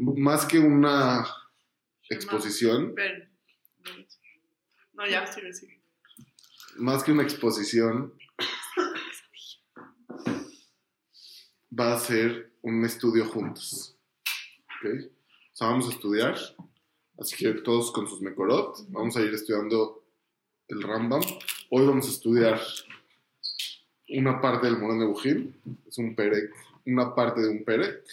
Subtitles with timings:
[0.00, 1.26] más que una
[2.08, 2.94] exposición.
[4.94, 5.82] No, ya, sigue, sigue.
[6.76, 8.14] más que una exposición,
[11.78, 13.96] va a ser un estudio juntos.
[14.80, 14.90] ¿Ok?
[15.52, 16.36] O sea, vamos a estudiar.
[17.18, 18.86] Así que todos con sus Mekorot.
[18.88, 20.04] Vamos a ir estudiando
[20.68, 21.20] el Rambam.
[21.70, 22.60] Hoy vamos a estudiar
[24.08, 25.54] una parte del Morón de Bujim.
[25.86, 26.50] Es un Perek,
[26.86, 28.04] una parte de un Perek.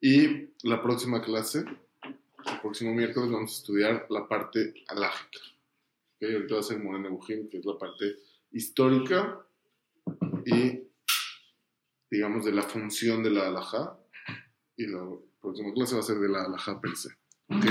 [0.00, 1.64] Y la próxima clase,
[2.04, 5.40] el próximo miércoles, vamos a estudiar la parte alágica.
[6.16, 6.22] ¿Ok?
[6.32, 8.16] Ahorita va a ser Morón de Bujim, que es la parte
[8.52, 9.40] histórica
[10.44, 10.86] y
[12.10, 13.98] digamos, de la función de la alajá.
[14.76, 15.04] Y la
[15.40, 17.08] próxima clase va a ser de la alajá per se.
[17.48, 17.64] ¿Ok?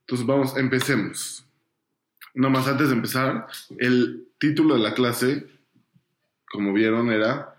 [0.00, 1.46] Entonces, vamos, empecemos.
[2.34, 3.46] Nada más antes de empezar,
[3.78, 5.46] el título de la clase,
[6.50, 7.54] como vieron, era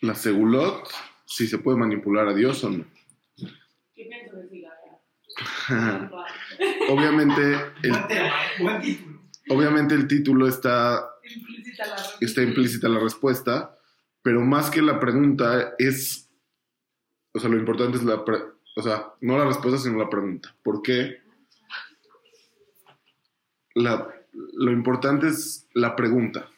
[0.00, 0.88] la segulot,
[1.26, 2.84] si se puede manipular a Dios o no.
[3.94, 4.66] ¿Qué pienso de
[6.88, 7.42] obviamente,
[7.82, 7.94] el,
[9.50, 13.76] obviamente el título está Implícita la está implícita la respuesta,
[14.22, 16.30] pero más que la pregunta es,
[17.34, 18.44] o sea, lo importante es la, pre-
[18.76, 20.54] o sea, no la respuesta, sino la pregunta.
[20.62, 21.20] ¿Por qué?
[23.74, 24.08] La,
[24.54, 26.48] lo importante es la pregunta.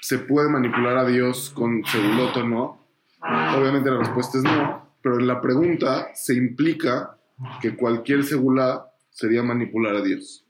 [0.00, 2.77] ¿Se puede manipular a Dios con segulot o no?
[3.20, 7.18] Obviamente la respuesta es no, pero en la pregunta se implica
[7.60, 10.44] que cualquier segulá sería manipular a Dios.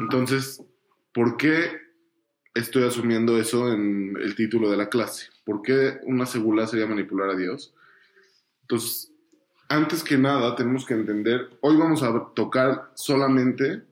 [0.00, 0.62] Entonces,
[1.12, 1.82] ¿por qué
[2.54, 5.28] estoy asumiendo eso en el título de la clase.
[5.44, 7.74] ¿Por qué una segula sería manipular a Dios?
[8.62, 9.12] Entonces,
[9.68, 13.84] antes que nada, tenemos que entender, hoy vamos a tocar solamente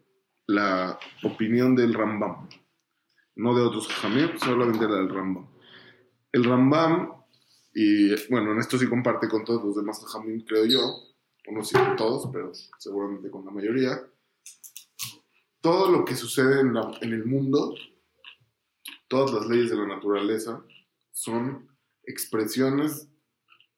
[0.46, 2.48] la opinión del Rambam,
[3.36, 5.46] no de otros jamim, solamente la del Rambam.
[6.32, 7.12] El Rambam,
[7.74, 10.04] y bueno, en esto sí comparte con todos los demás
[10.46, 14.00] creo yo, o no sé con todos, pero seguramente con la mayoría,
[15.60, 17.74] todo lo que sucede en, la- en el mundo
[19.08, 20.64] todas las leyes de la naturaleza
[21.12, 21.68] son
[22.04, 23.08] expresiones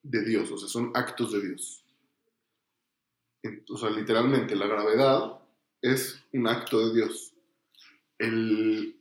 [0.03, 1.85] de Dios, o sea, son actos de Dios.
[3.71, 5.41] O sea, literalmente, la gravedad
[5.81, 7.35] es un acto de Dios.
[8.19, 9.01] El,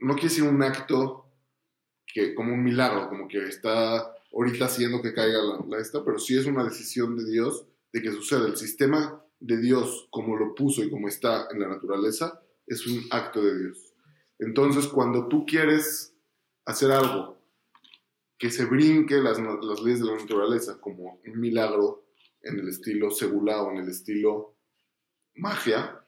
[0.00, 1.26] no quiere decir un acto
[2.06, 6.36] que, como un milagro, como que está ahorita haciendo que caiga la, esta, pero sí
[6.36, 8.46] es una decisión de Dios de que suceda.
[8.46, 13.02] El sistema de Dios, como lo puso y como está en la naturaleza, es un
[13.10, 13.94] acto de Dios.
[14.38, 16.14] Entonces, cuando tú quieres
[16.66, 17.40] hacer algo
[18.38, 22.04] que se brinque las, las leyes de la naturaleza, como un milagro
[22.42, 24.56] en el estilo segula o en el estilo
[25.36, 26.04] magia,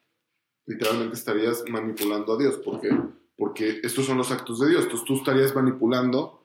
[0.66, 2.58] literalmente estarías manipulando a Dios.
[2.58, 2.90] ¿Por qué?
[3.36, 4.82] Porque estos son los actos de Dios.
[4.82, 6.37] Entonces tú estarías manipulando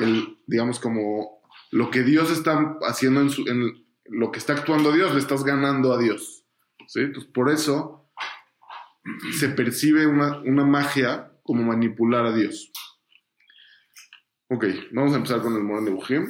[0.00, 1.40] el, digamos, como
[1.70, 5.44] lo que Dios está haciendo en, su, en lo que está actuando Dios, le estás
[5.44, 6.44] ganando a Dios.
[6.94, 8.10] Entonces, por eso
[9.38, 12.72] se percibe una, una magia como manipular a Dios.
[14.48, 16.26] Ok, vamos a empezar con el Morón de Bujim.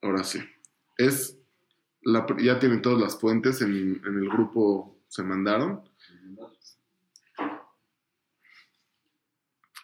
[0.00, 0.40] Ahora sí.
[0.96, 1.38] Es
[2.02, 5.82] la, ya tienen todas las fuentes en, en el grupo, se mandaron.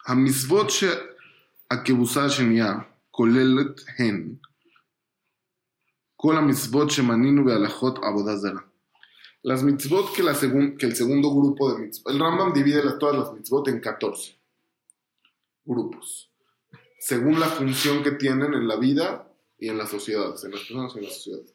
[0.08, 2.74] המצוות שהכבוסה השנייה
[3.12, 4.34] כוללת הן
[6.16, 8.62] כל המצוות שמנינו בהלכות עבודה זרה.
[9.47, 12.12] Las mitzvot que, la segun- que el segundo grupo de mitzvot.
[12.13, 14.35] El Rambam divide las- todas las mitzvot en 14
[15.66, 16.30] grupos.
[17.00, 19.06] Según la función que tienen en la vida
[19.59, 21.53] y en las sociedades, en las personas y en las sociedades.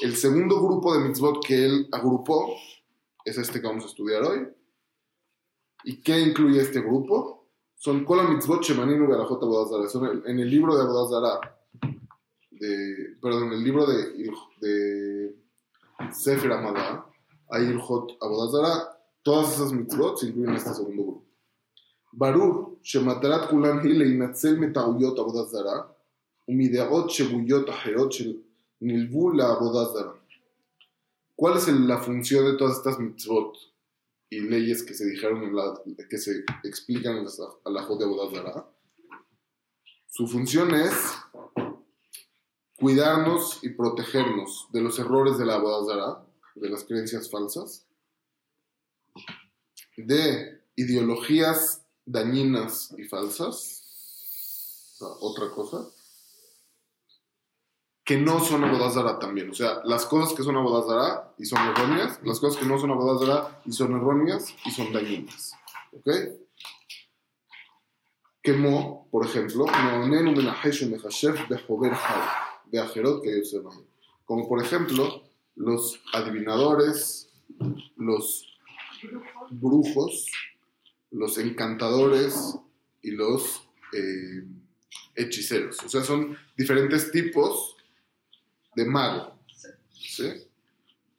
[0.00, 2.56] El segundo grupo de mitzvot que él agrupó
[3.24, 4.46] es este que vamos a estudiar hoy.
[5.84, 7.41] ¿Y qué incluye este grupo?
[7.83, 9.89] son Kol Mitzvot Shemaninu Garajot Abodazara.
[9.89, 11.53] Son en el libro de Abodazara.
[12.49, 15.35] De, perdón, en el libro de, de
[16.13, 17.05] Sefer Amadá,
[17.49, 18.97] hay Ilhot Abodazara.
[19.21, 21.25] Todas esas mitzvot se incluyen en este segundo grupo.
[22.13, 25.93] Barur, Shematarat Kulan Hile Inatzel Metauyot Abodazara.
[26.47, 28.15] Umideot Shegullot Aherot
[28.79, 30.13] Nilvu La Abodazara.
[31.35, 33.57] ¿Cuál es la función de todas estas mitzvot?
[34.33, 37.25] Y leyes que se dijeron, en la, que se explican en
[38.05, 38.67] Abodaz Zara?
[40.07, 40.93] Su función es
[42.77, 46.25] cuidarnos y protegernos de los errores de la Abodaz Zara,
[46.55, 47.85] de las creencias falsas,
[49.95, 53.81] de ideologías dañinas y falsas,
[54.99, 55.87] otra cosa,
[58.03, 59.49] que no son Abodazara también.
[59.49, 62.91] O sea, las cosas que son Abodazara y son erróneas, las cosas que no son
[62.91, 65.53] Abodazara y son erróneas y son dañinas.
[65.93, 66.09] ¿Ok?
[68.41, 69.65] Quemó, por ejemplo,
[74.25, 75.23] como por ejemplo
[75.55, 77.29] los adivinadores,
[77.95, 78.59] los
[79.49, 80.29] brujos,
[81.11, 82.57] los encantadores
[83.01, 84.43] y los eh,
[85.15, 85.79] hechiceros.
[85.85, 87.77] O sea, son diferentes tipos
[88.76, 89.32] de mago.
[89.92, 90.28] ¿sí?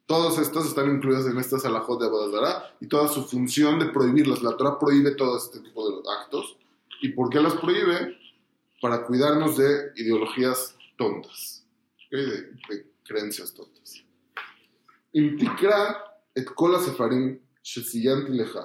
[0.06, 4.42] Todas estas están incluidas en estas alajot de Abodazara y toda su función de prohibirlas.
[4.42, 6.58] La Torah prohíbe todo este tipo de actos.
[7.02, 8.18] ¿Y por qué las prohíbe?
[8.82, 11.66] Para cuidarnos de ideologías tontas,
[12.08, 12.12] ¿ok?
[12.12, 14.04] de, de creencias tontas.
[15.16, 15.92] אם תקרא
[16.38, 18.60] את כל הספרים שציינתי לך,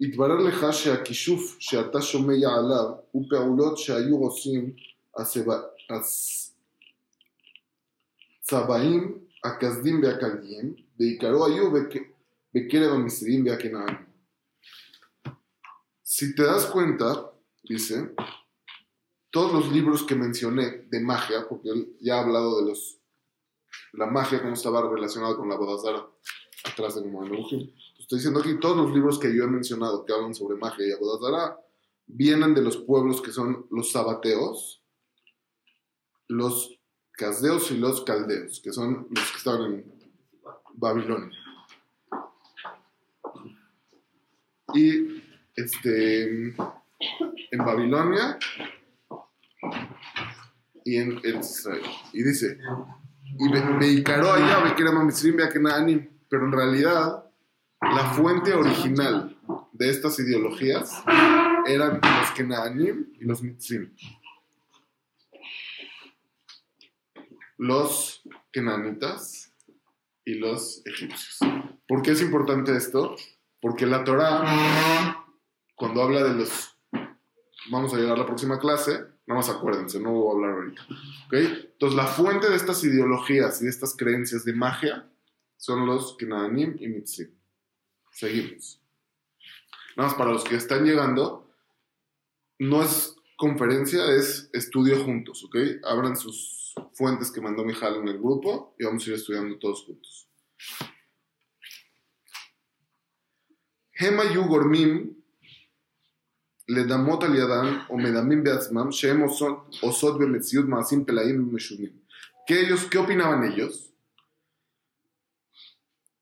[0.00, 4.72] יתברר לך שהכישוף שאתה שומע עליו הוא פעולות שהיו עושים
[5.16, 5.62] הצבע-
[8.45, 11.47] Tzabaim Akazdim Beakardien, de Icaró
[12.53, 14.07] Bekere Bamisidim Beakenaan.
[16.01, 17.31] Si te das cuenta,
[17.63, 18.13] dice,
[19.31, 22.99] todos los libros que mencioné de magia, porque él ya ha hablado de los
[23.93, 26.07] la magia, cómo estaba relacionada con la Bodazara,
[26.65, 27.33] atrás de como en
[27.99, 30.91] Estoy diciendo aquí, todos los libros que yo he mencionado que hablan sobre magia y
[30.91, 31.57] Abodazara
[32.05, 34.83] vienen de los pueblos que son los sabateos,
[36.27, 36.79] los
[37.13, 39.85] casdeos y los caldeos, que son los que estaban en
[40.73, 41.37] Babilonia.
[44.73, 45.21] Y
[45.55, 46.55] este,
[47.51, 48.37] en Babilonia
[50.83, 51.81] y en Israel.
[52.11, 52.57] Y dice,
[53.39, 54.63] y me dedicaró allá,
[55.49, 56.09] que era.
[56.29, 57.25] Pero en realidad,
[57.81, 59.37] la fuente original
[59.71, 61.03] de estas ideologías
[61.67, 63.93] eran los Kenaanim y los Mitzrim.
[67.63, 68.21] Los
[68.51, 69.53] Kenanitas
[70.25, 71.39] y los egipcios.
[71.87, 73.15] ¿Por qué es importante esto?
[73.61, 75.25] Porque la Torah,
[75.73, 76.77] cuando habla de los.
[77.71, 78.91] Vamos a llegar a la próxima clase,
[79.25, 80.81] nada más acuérdense, no voy a hablar ahorita.
[81.27, 81.33] ¿ok?
[81.71, 85.09] Entonces, la fuente de estas ideologías y de estas creencias de magia
[85.55, 87.31] son los Kenaanim y Mitzrim.
[88.11, 88.81] Seguimos.
[89.95, 91.49] Nada más para los que están llegando,
[92.59, 95.55] no es conferencia, es estudio juntos, ¿ok?
[95.85, 96.62] Abran sus
[96.92, 100.28] fuentes que mandó Mijal en el grupo y vamos a ir estudiando todos juntos.
[103.92, 105.18] Hema yu gormim
[106.68, 112.08] לדמות על ידם או מדמים בעצמם שהם עושות, עושות במציאות מעשים פלאים ומשונים.
[112.46, 113.90] ¿Qué, ellos, ¿Qué opinaban ellos?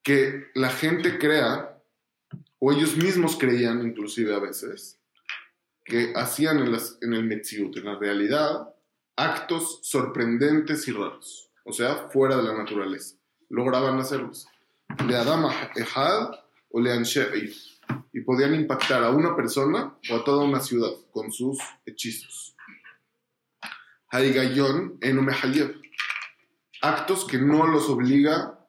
[0.03, 1.81] Que la gente crea,
[2.59, 4.99] o ellos mismos creían inclusive a veces,
[5.85, 8.70] que hacían en, las, en el Metziut, en la realidad,
[9.16, 13.16] actos sorprendentes y raros, o sea, fuera de la naturaleza.
[13.48, 14.46] Lograban hacerlos.
[15.06, 16.30] Le Adam Ehad
[16.70, 17.54] o le Anshe Eid
[18.12, 22.56] y podían impactar a una persona o a toda una ciudad con sus hechizos.
[24.10, 25.80] Haigayon enomehayev.
[26.82, 28.68] Actos que no los obliga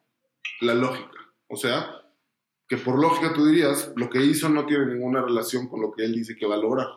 [0.61, 1.19] la lógica.
[1.47, 2.03] O sea,
[2.67, 6.05] que por lógica tú dirías, lo que hizo no tiene ninguna relación con lo que
[6.05, 6.87] él dice que va a lograr.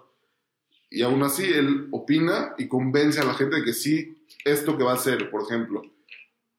[0.96, 4.84] Y aún así, él opina y convence a la gente de que sí, esto que
[4.84, 5.82] va a hacer, por ejemplo,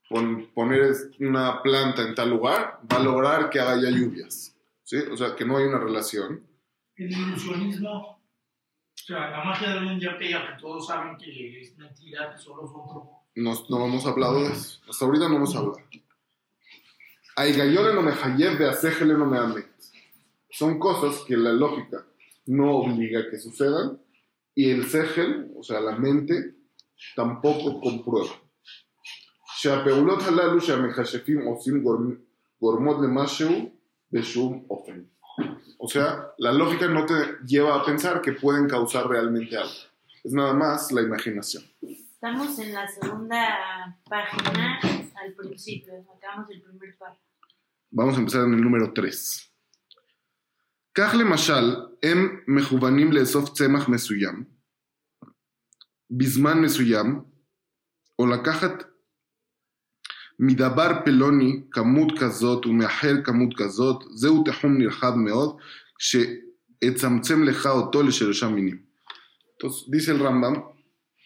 [0.07, 4.55] pon- poner una planta en tal lugar, va a lograr que haya lluvias.
[4.83, 4.97] ¿sí?
[5.11, 6.45] O sea, que no hay una relación.
[6.95, 8.19] El ilusionismo, o
[8.93, 12.67] sea, la magia de hoy en día que todos saben que es mentira, que solo
[12.67, 13.17] son trucos.
[13.35, 14.79] No, no hemos hablado de eso.
[14.87, 15.79] Hasta ahorita no hemos hablado.
[17.35, 19.67] Aigayole no me hayev de acéjele no me amet.
[20.49, 22.05] Son cosas que la lógica
[22.47, 23.99] no obliga a que sucedan
[24.56, 26.54] y el segel, o sea, la mente,
[27.16, 28.34] tampoco comprueba.
[29.56, 32.16] שהפעולות הללו שהמכשפים עושים גורמ-
[32.60, 33.70] גורמות למשהו
[34.12, 35.00] בשום אופן.
[35.80, 37.14] O sea, la lógica no te
[37.50, 39.80] lleva a pensar que pueden causar realmente algo.
[40.24, 41.62] Es nada más la imaginación.
[41.82, 43.42] Estamos en la segunda
[44.08, 44.78] página
[45.22, 47.20] al principio, acabamos el primer párrafo.
[47.90, 49.45] vamos a empezar en el número 3.
[50.97, 54.43] כך למשל, הם מכוונים לאסוף צמח מסוים,
[56.17, 57.21] בזמן מסוים,
[58.19, 58.83] או לקחת
[60.39, 65.57] מדבר פלוני כמות כזאת ומאחר כמות כזאת, זהו תחום נרחב מאוד,
[65.99, 68.87] שאצמצם לך אותו לשלושה מינים.
[69.53, 70.55] Entonces, dice el Rambam,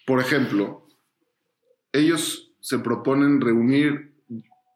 [0.07, 0.87] por ejemplo,
[1.91, 4.15] ellos se proponen reunir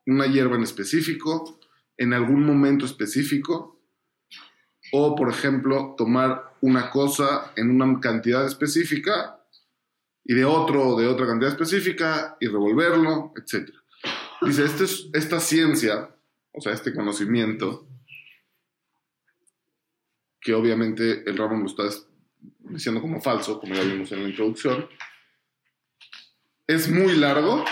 [0.05, 1.59] una hierba en específico,
[1.97, 3.74] en algún momento específico,
[4.91, 9.39] o por ejemplo, tomar una cosa en una cantidad específica
[10.23, 13.69] y de otro de otra cantidad específica y revolverlo, etc.
[14.41, 16.09] Dice, es- esta ciencia,
[16.51, 17.87] o sea, este conocimiento,
[20.41, 21.83] que obviamente el Ramón lo está
[22.59, 24.87] diciendo como falso, como ya vimos en la introducción.
[26.67, 27.63] Es muy largo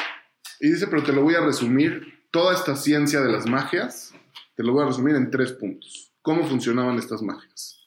[0.60, 4.14] y dice, pero te lo voy a resumir, toda esta ciencia de las magias,
[4.56, 7.80] te lo voy a resumir en tres puntos cómo funcionaban estas máquinas.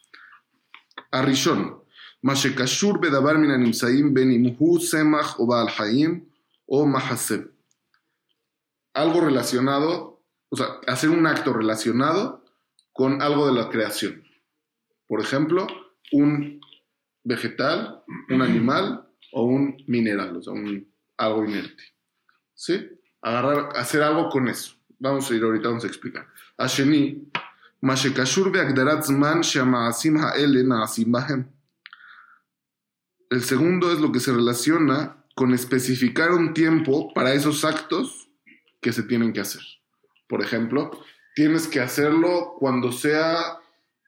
[1.11, 1.83] Arishon,
[2.23, 6.29] Mashekashur Bedabar Minan Imsaim Ben Semach o Baal Haim
[6.67, 7.51] o Mahaseb.
[8.95, 12.45] Algo relacionado, o sea, hacer un acto relacionado
[12.93, 14.25] con algo de la creación.
[15.07, 15.67] Por ejemplo,
[16.13, 16.61] un
[17.25, 21.83] vegetal, un animal o un mineral, o sea, un, algo inerte.
[22.55, 22.89] ¿Sí?
[23.21, 24.75] Agarrar, hacer algo con eso.
[24.99, 26.27] Vamos a ir ahorita, vamos a explicar.
[26.57, 27.31] Asheni,
[27.84, 31.44] מה שקשור בהגדרת זמן שהמעשים האלה נעשים בהם.
[33.34, 38.30] El segundo es lo que se relaciona con especificar un tiempo para esos actos
[38.82, 39.62] que se tienen que hacer.
[40.28, 40.92] Por ejemplo,
[41.34, 43.58] tienes que hacerlo cuando sea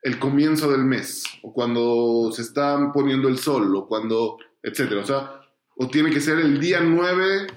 [0.01, 5.01] el comienzo del mes, o cuando se está poniendo el sol, o cuando, etcétera.
[5.01, 5.41] O sea,
[5.77, 7.47] o tiene que ser el día 9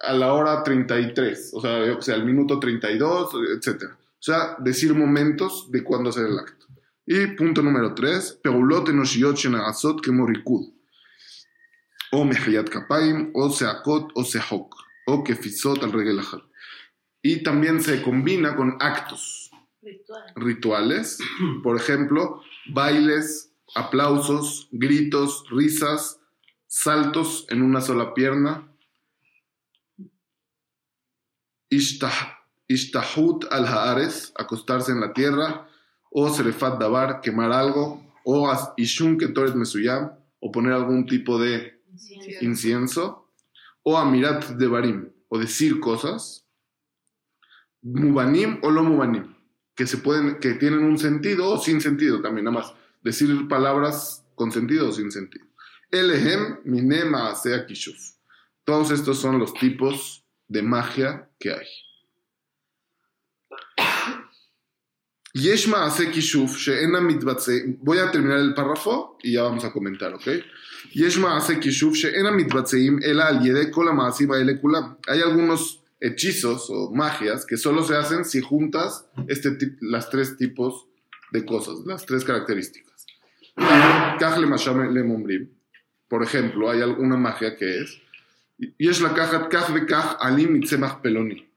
[0.00, 3.96] a la hora 33, o sea, yo que sé, al minuto 32, etcétera.
[4.23, 6.67] O sea, decir momentos de cuándo hacer el acto.
[7.05, 10.71] Y punto número tres, Peulot Enoshiyot Shenagazot Kemorikud.
[12.13, 14.77] O Mehiyat Kapaim, o Seakot, o Sehok,
[15.07, 16.41] o Kefizot al Regelahar.
[17.21, 19.51] Y también se combina con actos.
[19.81, 20.31] Rituales.
[20.37, 21.19] Rituales.
[21.61, 26.21] Por ejemplo, bailes, aplausos, gritos, risas,
[26.65, 28.71] saltos en una sola pierna.
[31.69, 32.42] Ishtah
[32.73, 35.67] ishtahut al haares, acostarse en la tierra,
[36.11, 41.73] o serefat dabar, quemar algo, o ishun ketoret mesuyam, o poner algún tipo de
[42.41, 43.23] Incienso.
[43.83, 46.47] o amirat de barim, o decir cosas,
[47.81, 49.35] mubanim o lo mubanim,
[49.75, 54.25] que se pueden, que tienen un sentido o sin sentido también, nada más, decir palabras
[54.35, 55.45] con sentido o sin sentido.
[55.91, 58.15] Elehem minema asea kishuf.
[58.63, 61.67] Todos estos son los tipos de magia que hay.
[65.35, 67.77] Yesh Maase Kishuf Sheenam Mitbatse.
[67.81, 70.27] Voy a terminar el párrafo y ya vamos a comentar, ¿ok?
[70.91, 77.47] Yesh Maase Kishuf Sheenam Mitbatseim Ela Al Yede Kola Maasiva Hay algunos hechizos o magias
[77.47, 80.85] que solo se hacen si juntas este, las tres tipos
[81.31, 83.07] de cosas, las tres características.
[86.09, 88.01] Por ejemplo, hay alguna magia que es
[88.77, 90.61] Yesh la Kajat Kaj Alim
[91.01, 91.49] Peloni.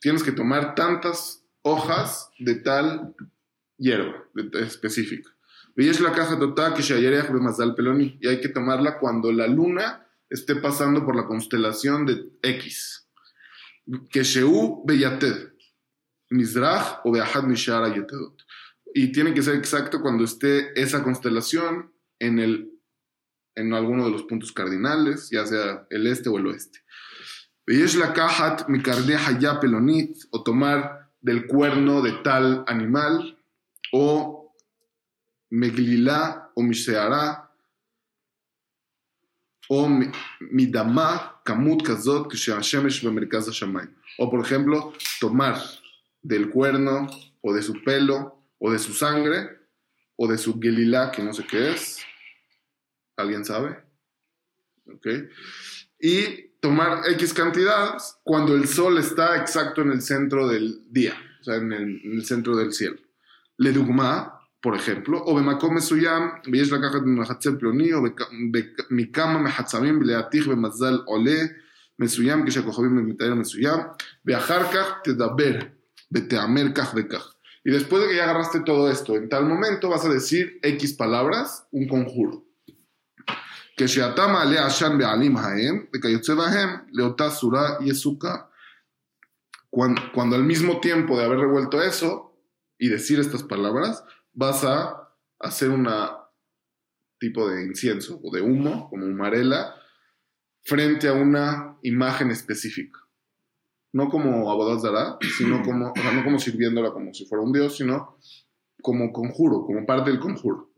[0.00, 3.14] Tienes que tomar tantas hojas de tal
[3.78, 5.30] hierba específica.
[5.76, 6.82] Y es la caja total que
[7.40, 8.18] Mazal Peloni.
[8.20, 13.08] Y hay que tomarla cuando la luna esté pasando por la constelación de X.
[14.10, 15.52] Que Sheu Beyated.
[16.30, 18.42] Mizrach o Beahad Mishara Yetedot.
[18.94, 22.70] Y tiene que ser exacto cuando esté esa constelación en, el,
[23.54, 26.80] en alguno de los puntos cardinales, ya sea el este o el oeste.
[27.66, 29.16] Y es la caja Mikarde
[29.60, 30.16] Pelonit.
[30.30, 33.38] O tomar del cuerno de tal animal,
[33.92, 34.54] o
[35.50, 37.50] meglilá o miseará,
[39.68, 39.88] o
[40.40, 43.88] midamá, kamut kazot, ksheashemesh bemerkaz hashamay.
[44.18, 45.56] O por ejemplo, tomar
[46.22, 47.08] del cuerno,
[47.40, 49.60] o de su pelo, o de su sangre,
[50.16, 52.04] o de su gelilá, que no sé qué es.
[53.16, 53.82] ¿Alguien sabe?
[54.86, 55.06] ¿Ok?
[56.00, 61.43] Y tomar X cantidades cuando el sol está exacto en el centro del día, o
[61.43, 62.97] sea, en el, en el centro del cielo.
[63.59, 64.23] לדוגמה,
[64.61, 70.47] por ejemplo, או במקום מסוים, ויש לקחת ממחצה פלוני, או בכ- בכ- מכמה מחצבים להתיך
[70.47, 71.39] במזל עולה
[71.99, 73.79] מסוים, כשהכוכבים במתאר מסוים,
[74.25, 75.59] ואחר כך תדבר
[76.11, 77.33] ותאמר כך וכך.
[77.67, 80.93] Y después de que ya agarraste todo esto, en tal momento vas a decir X
[80.93, 82.45] palabras, un conjuro.
[83.81, 88.35] כשאתה מעלה עשן בעלים ההם, וכיוצא בהם, לאותה צורה יסוקה.
[89.69, 92.33] Cuando, cuando al mismo tiempo de haber revuelto eso
[92.79, 96.17] y decir estas palabras, vas a hacer una
[97.19, 99.75] tipo de incienso o de humo, como humarela,
[100.63, 102.99] frente a una imagen específica.
[103.93, 107.51] No como Abodas Dará, sino como, o sea, no como sirviéndola como si fuera un
[107.51, 108.17] dios, sino
[108.81, 110.70] como conjuro, como parte del conjuro.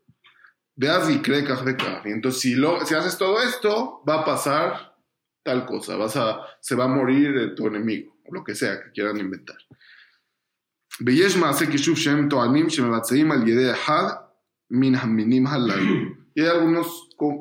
[0.77, 4.97] veas Y entonces, si, lo, si haces todo esto, va a pasar
[5.43, 8.91] tal cosa, vas a, se va a morir tu enemigo, o lo que sea que
[8.93, 9.57] quieran inventar.
[16.35, 16.87] Y hay algunas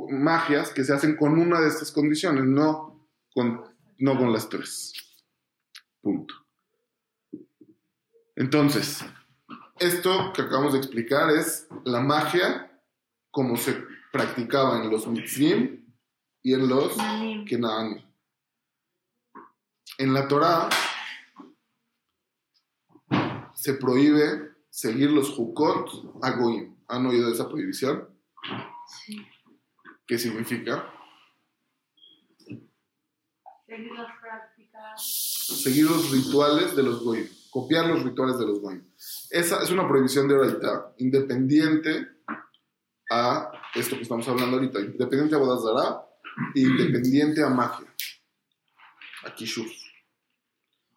[0.10, 3.64] magias que se hacen con una de estas condiciones, no con,
[3.98, 4.94] no con las tres.
[6.02, 6.36] Punto.
[8.36, 9.04] Entonces,
[9.80, 12.73] esto que acabamos de explicar es la magia
[13.34, 13.74] como se
[14.12, 15.92] practicaba en los Mitzrim
[16.44, 16.96] y en los.
[17.48, 18.06] Kenaani.
[19.98, 20.70] En la Torá
[23.56, 26.76] se prohíbe seguir los Jukot a Goim.
[26.88, 28.08] ¿Han oído de esa prohibición?
[29.04, 29.26] Sí.
[30.06, 30.94] ¿Qué significa?
[33.66, 35.04] Seguir las prácticas.
[35.64, 37.28] Seguir los rituales de los Goim.
[37.50, 38.84] Copiar los rituales de los Goim.
[39.32, 42.13] Esa es una prohibición de ahorita, independiente
[43.10, 46.06] a esto que estamos hablando ahorita, independiente a Bodazara
[46.56, 47.88] e independiente a magia,
[49.26, 49.72] a Kishuf.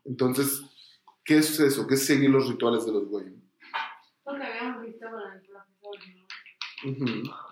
[0.04, 0.62] Entonces,
[1.24, 1.86] ¿qué es eso?
[1.86, 3.42] ¿Qué es seguir los rituales de los Goim?
[4.24, 6.26] Lo que habíamos visto con el profesor, ¿no?
[6.90, 7.06] Ujú.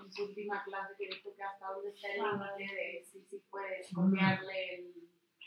[0.04, 3.42] En su última clase, que dijo que hasta dónde está el límite de si sí
[3.50, 4.94] puedes copiarle el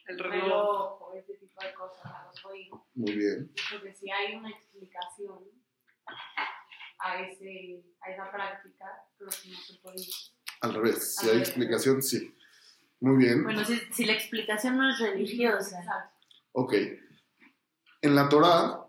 [0.07, 0.41] El reloj.
[0.43, 2.79] reloj o ese tipo de cosas a los oídos.
[2.95, 3.51] Muy bien.
[3.71, 5.39] Porque si hay una explicación
[7.00, 8.86] a, ese, a esa práctica,
[9.18, 10.08] creo que no se puede ir.
[10.62, 11.16] Al revés.
[11.16, 12.34] Si hay explicación, sí.
[13.00, 13.44] Muy bien.
[13.44, 15.80] Bueno, si, si la explicación no es religiosa.
[15.80, 16.16] Exacto.
[16.54, 16.74] Ok.
[18.01, 18.84] En la Torá,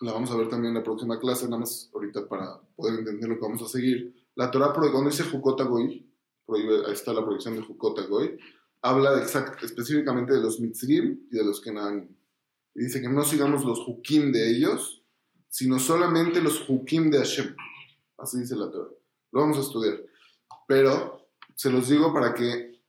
[0.00, 3.28] la vamos a ver también en la próxima clase, nada más ahorita para poder entender
[3.28, 4.14] lo que vamos a seguir.
[4.36, 6.12] La Torá, prohíbe- cuando dice Jukota Goy,
[6.46, 8.38] prohíbe, ahí está la prohibición de Jukota Goy,
[8.82, 12.14] habla de exact- específicamente de los Mitzrim y de los Kenanim.
[12.74, 15.03] Y dice que no sigamos los Jukim de ellos,
[15.54, 17.54] sino solamente los Jukim de Hashem.
[18.18, 18.88] Así dice la Torá.
[19.30, 20.02] Lo vamos a estudiar.
[20.66, 22.82] Pero se los digo para que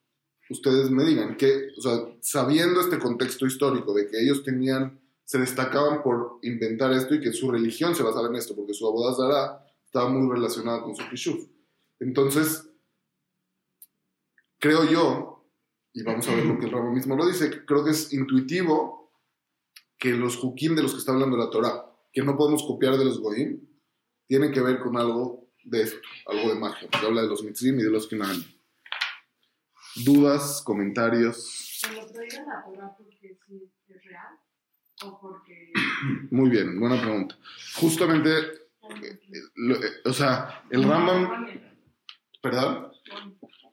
[0.49, 1.91] ustedes me digan que, o sea,
[2.21, 7.33] sabiendo este contexto histórico de que ellos tenían, se destacaban por inventar esto y que
[7.33, 11.47] su religión se basaba en esto, porque su abodazara estaba muy relacionada con su kishuf.
[11.99, 12.67] Entonces,
[14.57, 15.51] creo yo,
[15.93, 19.13] y vamos a ver lo que el Rama mismo lo dice, creo que es intuitivo
[19.99, 23.05] que los hukim de los que está hablando la Torah, que no podemos copiar de
[23.05, 23.59] los goim,
[24.27, 27.77] tienen que ver con algo de esto, algo de magia, porque habla de los mitzvim
[27.79, 28.41] y de los kinaan.
[30.03, 31.79] Dudas, comentarios.
[31.81, 34.27] ¿Se lo Torah porque sí es real?
[35.03, 35.71] ¿O porque.?
[36.31, 37.37] Muy bien, buena pregunta.
[37.75, 39.19] Justamente, eh,
[39.55, 41.59] lo- eh, o sea, el Rambam,
[42.41, 42.91] ¿perdón?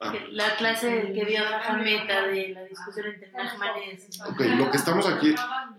[0.01, 4.09] Ah, La clase que vio Rafa Meta de la discusión entre Nachmanes.
[4.29, 5.29] ok, lo que estamos aquí,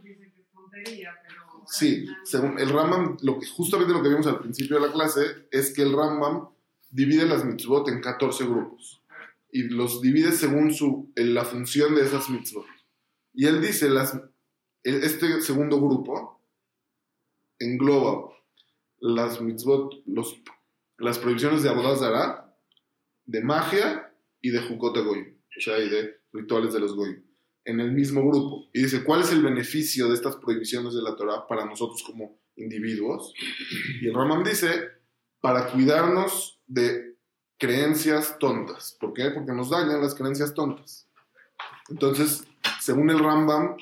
[0.01, 1.42] Dice que es tontería, pero.
[1.67, 5.47] Sí, según el Rambam, lo que, justamente lo que vimos al principio de la clase
[5.52, 6.49] es que el Rambam
[6.89, 9.02] divide las mitzvot en 14 grupos
[9.52, 12.65] y los divide según su, en la función de esas mitzvot.
[13.34, 14.19] Y él dice, las,
[14.84, 16.41] este segundo grupo
[17.60, 18.34] engloba
[18.99, 20.41] las mitzvot, los,
[20.97, 22.56] las prohibiciones de Abodazara,
[23.26, 27.23] de magia y de Jukot Goyim, o sea, y de rituales de los Goyim,
[27.65, 28.65] en el mismo grupo.
[28.73, 32.39] Y dice, ¿cuál es el beneficio de estas prohibiciones de la Torah para nosotros como
[32.56, 33.34] individuos?
[34.02, 34.89] Y el Rambam dice,
[35.41, 37.17] para cuidarnos de
[37.58, 38.97] creencias tontas.
[38.99, 39.30] ¿Por qué?
[39.32, 41.08] Porque nos dañan las creencias tontas.
[41.89, 42.43] Entonces,
[42.82, 43.78] según el Rambam,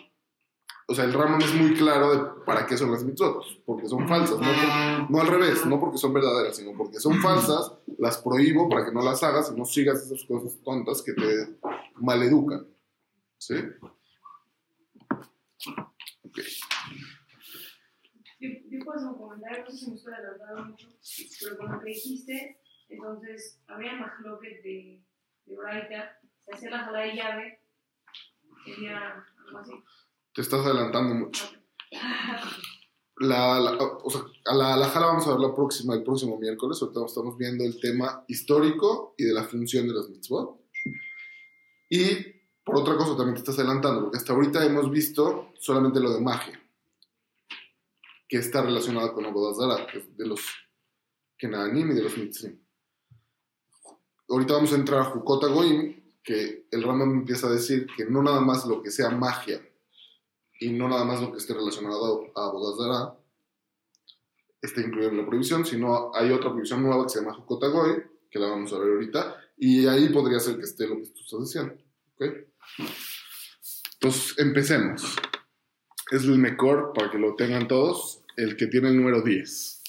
[0.88, 4.08] o sea, el Rambam es muy claro de para qué son las mitzvot, porque son
[4.08, 8.17] falsas, no, por- no al revés, no porque son verdaderas, sino porque son falsas, las
[8.17, 11.56] prohíbo para que no las hagas y no sigas esas cosas tontas que te
[11.96, 12.67] maleducan.
[13.41, 13.56] ¿Sí?
[16.23, 16.38] Ok.
[18.39, 20.88] Yo, yo puedo un comentario, no sé si me estoy adelantando mucho,
[21.41, 25.04] pero con lo que dijiste, entonces había más bloques de,
[25.45, 27.62] de Braita, se hacía la sala de llave,
[28.63, 29.71] sería algo así.
[30.36, 31.45] Te estás adelantando mucho.
[33.17, 36.80] La, la- o sea, a la la vamos a ver la próxima, el próximo miércoles.
[36.82, 40.62] Ahorita estamos viendo el tema histórico y de la función de las mitzvot.
[41.89, 46.13] Y por otra cosa también te estás adelantando, porque hasta ahorita hemos visto solamente lo
[46.13, 46.62] de magia,
[48.28, 50.41] que está relacionado con Abodazara, de los
[51.38, 52.60] Kenanim y de los Mitzrim.
[54.30, 58.21] Ahorita vamos a entrar a Jukota Goim, que el Rambam empieza a decir que no
[58.21, 59.62] nada más lo que sea magia
[60.60, 63.17] y no nada más lo que esté relacionado a Abodazara
[64.62, 68.04] está incluido en la prohibición, sino hay otra prohibición nueva que se llama Jukota Goy,
[68.30, 71.21] que la vamos a ver ahorita, y ahí podría ser que esté lo que tú
[71.21, 71.74] estás diciendo.
[72.15, 72.50] ¿ok?
[73.93, 75.15] Entonces, empecemos.
[76.12, 79.84] Es el mejor, para que lo tengan todos, el que tiene el número 10.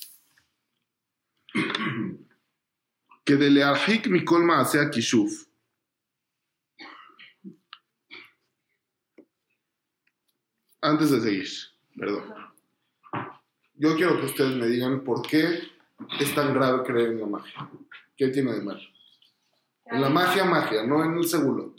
[3.24, 5.46] que de learhik mikol maasea kishuf.
[10.80, 11.48] Antes de seguir,
[11.96, 12.34] perdón.
[13.74, 15.60] Yo quiero que ustedes me digan por qué
[16.18, 17.70] es tan grave creer en la magia.
[18.16, 18.80] ¿Qué tiene de malo?
[19.86, 21.71] En la magia, magia, no en el segulot.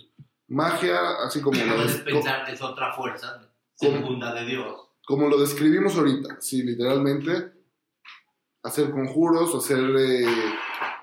[0.54, 4.88] Magia, así como lo, Puedes pensar que es otra fuerza segunda de Dios.
[5.06, 6.40] como lo describimos ahorita.
[6.40, 7.52] Sí, literalmente,
[8.62, 10.26] hacer conjuros, hacer eh,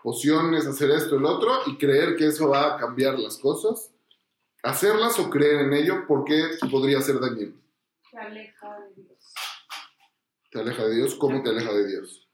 [0.04, 3.92] pociones, hacer esto, el otro, y creer que eso va a cambiar las cosas.
[4.62, 7.56] Hacerlas o creer en ello porque podría ser dañino.
[8.10, 9.34] Te aleja de Dios.
[10.50, 11.14] ¿Te aleja de Dios?
[11.16, 12.28] ¿Cómo te aleja de Dios?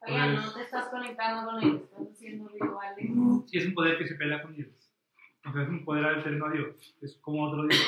[0.00, 3.10] Oigan, no te estás conectando con él, estás haciendo rituales.
[3.46, 4.85] Sí, es un poder que se pelea con Dios.
[5.48, 6.94] Es un poder alterno a Dios.
[7.00, 7.86] Es como otro Dios.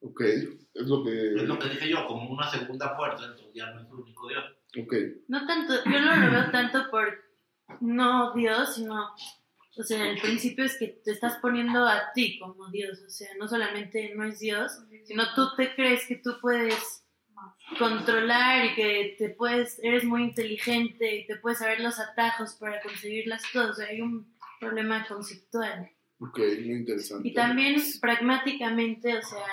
[0.00, 1.34] Ok, es lo que...
[1.34, 4.28] Es lo que dije yo, como una segunda fuerza, entonces ya no es el único
[4.28, 4.44] Dios.
[4.78, 4.94] Ok,
[5.28, 7.24] No tanto, yo no lo veo tanto por
[7.80, 9.10] no Dios, sino,
[9.76, 13.28] o sea, el principio es que te estás poniendo a ti como Dios, o sea,
[13.38, 14.72] no solamente no es Dios,
[15.04, 17.04] sino tú te crees que tú puedes
[17.78, 22.80] controlar y que te puedes, eres muy inteligente y te puedes saber los atajos para
[22.82, 25.90] conseguir las cosas, o sea, hay un problema conceptual.
[26.18, 27.28] ok, muy interesante.
[27.28, 29.46] Y también pragmáticamente, o sea,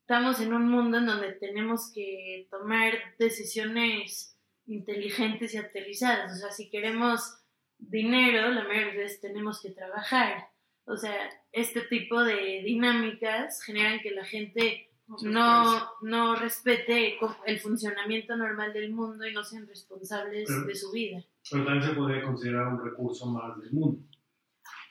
[0.00, 4.36] estamos en un mundo en donde tenemos que tomar decisiones
[4.66, 6.32] inteligentes y aterrizadas.
[6.32, 7.38] O sea, si queremos
[7.78, 10.48] dinero, la mayoría de veces tenemos que trabajar.
[10.84, 11.14] O sea,
[11.52, 14.90] este tipo de dinámicas generan que la gente
[15.22, 20.90] no, no respete el funcionamiento normal del mundo y no sean responsables Pero- de su
[20.92, 21.24] vida.
[21.50, 24.02] Pero también se podría considerar un recurso más del mundo.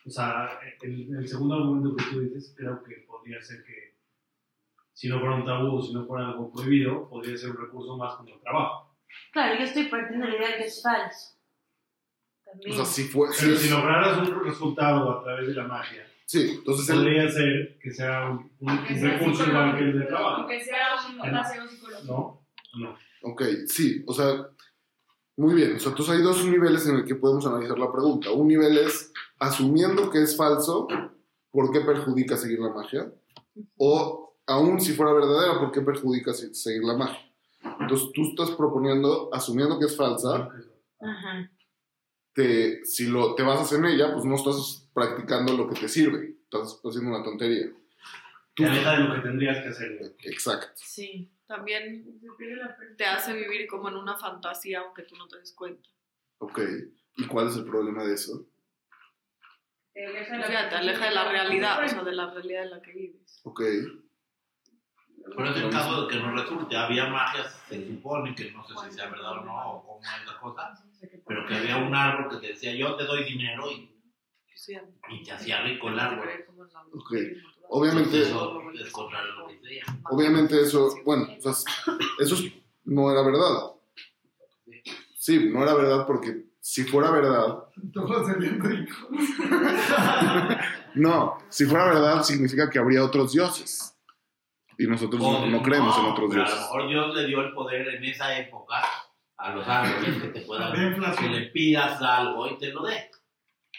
[0.07, 3.97] O sea, el, el segundo argumento que tú dices, creo que podría ser que
[4.93, 8.15] si no fuera un tabú, si no fuera algo prohibido, podría ser un recurso más
[8.15, 8.95] como el trabajo.
[9.31, 11.35] Claro, yo estoy partiendo de la idea que es falso.
[12.45, 12.71] También.
[12.71, 13.27] O sea, si fue...
[13.39, 17.77] Pero si lograras un resultado a través de la magia, sí, entonces el- podría ser
[17.79, 20.41] que sea un, un- un sea recurso igual que el de trabajo.
[20.41, 22.45] Aunque sea un paseo psicológico.
[22.73, 22.79] ¿No?
[22.79, 22.97] No.
[23.23, 24.47] Ok, sí, o sea,
[25.35, 25.75] muy bien.
[25.75, 28.31] O sea, entonces hay dos niveles en el que podemos analizar la pregunta.
[28.31, 30.88] Un nivel es asumiendo que es falso,
[31.52, 33.12] ¿por qué perjudica seguir la magia?
[33.78, 37.19] O aún si fuera verdadera, ¿por qué perjudica se- seguir la magia?
[37.80, 40.50] Entonces tú estás proponiendo, asumiendo que es falsa,
[41.00, 41.52] Ajá.
[42.34, 46.36] te, si lo, te basas en ella, pues no estás practicando lo que te sirve.
[46.43, 47.67] Estás haciendo una tontería.
[48.54, 50.15] Tú- Te aleja de lo que tendrías que hacer.
[50.23, 50.71] Exacto.
[50.76, 51.32] Sí.
[51.47, 52.19] También
[52.58, 55.88] la te hace vivir como en una fantasía aunque tú no te des cuenta.
[56.39, 56.60] Ok.
[57.17, 58.45] ¿Y cuál es el problema de eso?
[59.97, 62.69] Te aleja O sea, te aleja de la realidad, o sea, de la realidad en
[62.69, 63.41] la que vives.
[63.43, 63.62] Ok.
[65.36, 66.77] Pero es el caso de que no resulte.
[66.77, 70.25] Había magias, se supone que no sé si sea verdad o no, o cómo es
[70.27, 70.83] la cosa,
[71.25, 73.91] pero que había un árbol que te decía, yo te doy dinero y,
[75.10, 76.29] y te hacía rico el árbol.
[76.93, 77.13] Ok.
[77.69, 79.83] Obviamente- Eso es contrario a lo que decía.
[80.12, 81.51] Obviamente eso, bueno, o sea,
[82.19, 82.53] eso es-
[82.86, 83.71] no era verdad.
[85.15, 88.97] Sí, no era verdad porque si fuera verdad, Todos serían ricos.
[90.95, 93.97] no, si fuera verdad significa que habría otros dioses.
[94.77, 96.60] Y nosotros no, no creemos en otros pero A lo dioses.
[96.60, 98.82] mejor Dios le dio el poder en esa época
[99.38, 100.73] a los árboles que te puedan,
[101.15, 103.10] que le pidas algo y te lo dé.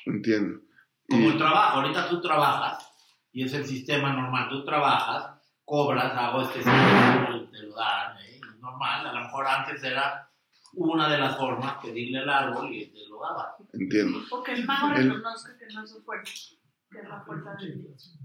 [0.07, 0.61] Entiendo.
[1.09, 2.91] Como el Y, trabajo, ahorita tú trabajas
[3.33, 8.17] y es el sistema normal, tú trabajas, cobras, hago este servicio y te lo dan,
[8.19, 8.41] ¿eh?
[8.61, 10.28] Normal, a lo mejor antes era
[10.75, 13.57] una de las formas pedirle al árbol y te lo daba.
[13.73, 14.19] entiendo.
[14.31, 16.33] O que el mago El- reconozca que no es su fuerza,
[16.91, 18.19] que es la fuerza de Dios.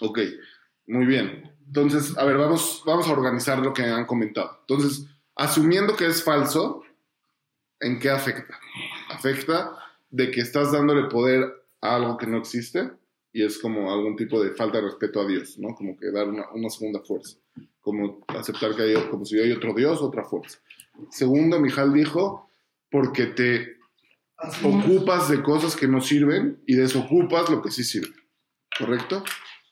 [0.00, 0.18] Ok,
[0.86, 1.52] muy bien.
[1.66, 4.58] Entonces, a ver, vamos, vamos a organizar lo que han comentado.
[4.60, 6.82] Entonces, asumiendo que es falso,
[7.80, 8.58] ¿en qué afecta?
[9.10, 9.76] Afecta
[10.10, 11.44] de que estás dándole poder
[11.80, 12.92] a algo que no existe
[13.32, 15.74] y es como algún tipo de falta de respeto a Dios, ¿no?
[15.74, 17.36] Como que dar una, una segunda fuerza,
[17.80, 20.58] como aceptar que hay, como si hay otro Dios, otra fuerza.
[21.10, 22.50] Segundo, Mijal dijo,
[22.90, 23.76] porque te
[24.62, 28.14] ocupas de cosas que no sirven y desocupas lo que sí sirve.
[28.78, 29.24] ¿Correcto?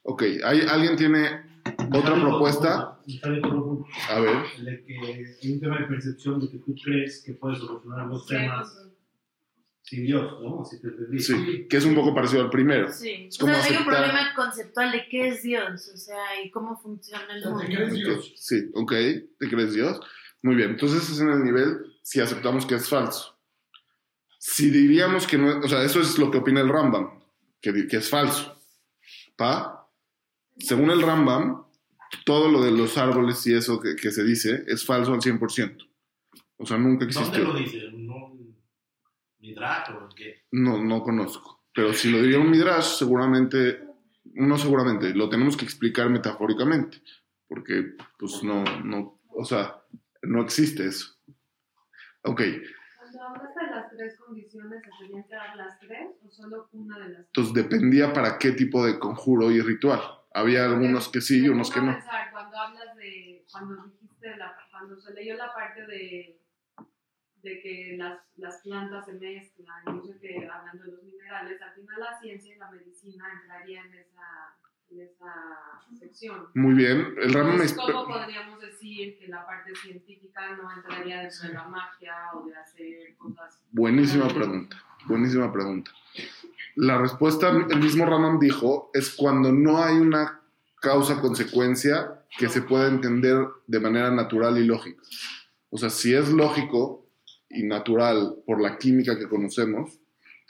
[0.02, 1.42] Ok, ¿hay, ¿alguien tiene
[1.92, 2.98] otra propuesta?
[3.22, 3.87] Profundo.
[4.10, 4.98] A ver, El de que
[5.42, 8.68] hay un tema de percepción de que tú crees que puedes solucionar los temas
[9.82, 10.62] sin Dios, ¿no?
[10.62, 11.18] Así te entendí.
[11.20, 12.90] sí, que es un poco parecido al primero.
[12.90, 13.26] Sí.
[13.28, 16.50] Es O sea, hay un aceptar- problema conceptual de qué es Dios, o sea, y
[16.50, 17.64] cómo funciona el ¿Te mundo.
[17.66, 18.32] crees Dios?
[18.37, 18.92] Sí, ok,
[19.38, 20.00] ¿te crees Dios?
[20.44, 23.35] Muy bien, entonces es en el nivel si aceptamos que es falso.
[24.38, 27.18] Si diríamos que no, o sea, eso es lo que opina el Rambam,
[27.62, 28.54] que, que es falso.
[29.37, 29.88] ¿Pa?
[30.59, 31.64] Según el Rambam,
[32.26, 35.88] todo lo de los árboles y eso que, que se dice es falso al 100%.
[36.59, 37.44] O sea, nunca ¿Dónde existió.
[37.44, 37.90] lo dice?
[37.94, 38.38] ¿No?
[39.38, 40.42] ¿Midrash o qué?
[40.52, 41.64] No, no conozco.
[41.72, 43.83] Pero si lo diría un Midrash, seguramente,
[44.35, 47.00] no seguramente, lo tenemos que explicar metafóricamente.
[47.48, 49.83] Porque, pues, no, no, o sea,
[50.26, 51.14] no existe eso.
[52.22, 52.40] Ok,
[52.98, 56.98] Cuando hablaste de las tres condiciones, ¿se tenían que dar las tres o solo una
[56.98, 57.26] de las tres?
[57.26, 60.00] entonces dependía para qué tipo de conjuro y ritual.
[60.32, 61.92] Había algunos que sí y unos que no.
[61.92, 66.40] pensar, cuando hablas de, cuando dijiste, la, cuando se leyó la parte de,
[67.42, 71.74] de que las, las plantas se mezclan, no sé qué, hablando de los minerales, al
[71.74, 74.56] final la ciencia y la medicina entraría en esa,
[74.94, 75.33] en esa
[75.98, 76.46] sección.
[76.54, 77.14] Muy bien.
[77.18, 81.64] El Entonces, es- ¿Cómo podríamos decir que la parte científica no entraría dentro de la
[81.64, 83.61] magia o de hacer cosas?
[83.72, 84.76] Buenísima pregunta,
[85.07, 85.90] buenísima pregunta.
[86.76, 90.40] La respuesta, el mismo Raman dijo, es cuando no hay una
[90.80, 95.00] causa-consecuencia que se pueda entender de manera natural y lógica.
[95.70, 97.07] O sea, si es lógico
[97.48, 100.00] y natural por la química que conocemos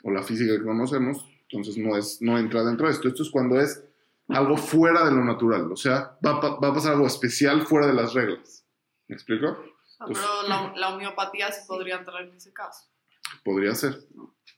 [0.03, 3.07] o la física que conocemos, entonces no, es, no entra dentro de esto.
[3.07, 3.83] Esto es cuando es
[4.29, 5.71] algo fuera de lo natural.
[5.71, 8.65] O sea, va, va a pasar algo especial fuera de las reglas.
[9.07, 9.57] ¿Me explico?
[9.99, 12.89] Ah, Pero la, la homeopatía sí podría entrar en ese caso.
[13.43, 13.97] Podría ser.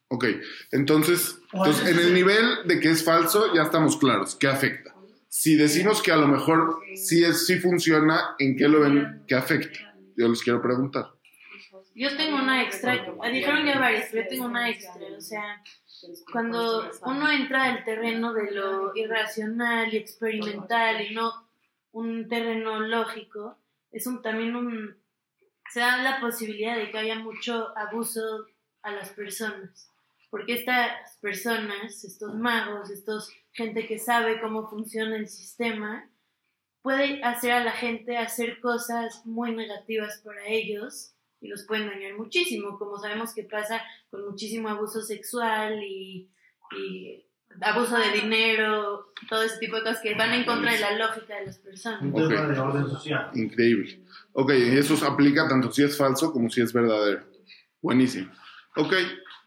[0.10, 0.26] Ok,
[0.72, 4.96] entonces, entonces en el se- nivel de que es falso ya estamos claros, ¿qué afecta?
[5.28, 9.36] Si decimos que a lo mejor sí, es, sí funciona, ¿en qué lo ven que
[9.36, 9.78] afecta?
[10.16, 11.12] Yo les quiero preguntar.
[11.94, 12.94] Yo tengo una extra,
[13.32, 15.62] dijeron ya varias, yo tengo una extra, o sea,
[16.32, 21.48] cuando uno entra al terreno de lo irracional y experimental y no
[21.92, 23.58] un terreno lógico,
[23.92, 24.98] es un, también un,
[25.72, 28.46] se da la posibilidad de que haya mucho abuso
[28.84, 29.90] a las personas,
[30.30, 36.08] porque estas personas, estos magos, estos gente que sabe cómo funciona el sistema,
[36.84, 42.16] puede hacer a la gente hacer cosas muy negativas para ellos y los pueden dañar
[42.18, 46.30] muchísimo, como sabemos que pasa con muchísimo abuso sexual y,
[46.78, 47.26] y
[47.62, 51.36] abuso de dinero, todo ese tipo de cosas que van en contra de la lógica
[51.40, 52.02] de las personas.
[52.02, 52.30] Un Ok.
[52.30, 53.32] tema de orden social.
[53.36, 54.02] Increíble.
[54.34, 57.24] Ok, eso se aplica tanto si es falso como si es verdadero.
[57.82, 58.32] Buenísimo.
[58.76, 58.94] Ok,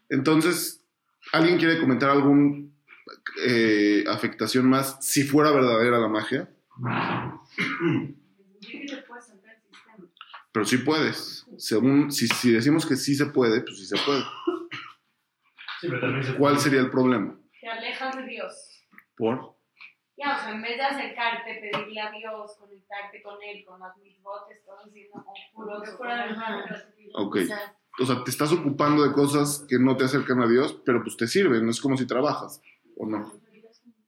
[0.09, 0.83] entonces,
[1.31, 2.75] ¿alguien quiere comentar algún
[3.45, 6.49] eh, afectación más si fuera verdadera la magia?
[8.61, 10.07] Sí que te puedes saltar el sistema.
[10.51, 11.45] Pero sí puedes.
[11.57, 14.21] Según, si, si decimos que sí se puede, pues sí se puede.
[15.79, 17.39] Sí, pero también se ¿Cuál sería el problema?
[17.59, 18.85] Te alejas de Dios.
[19.15, 19.57] ¿Por?
[20.17, 23.97] Ya, o sea, en vez de acercarte, pedirle a Dios, conectarte con Él, con las
[23.97, 25.97] mitzvot, estás haciendo conjuros.
[25.97, 26.33] fuera de
[27.15, 27.37] Ok.
[27.37, 30.79] O sea, O sea, te estás ocupando de cosas que no te acercan a Dios,
[30.85, 32.61] pero pues te sirven, no es como si trabajas,
[32.97, 33.31] ¿o no?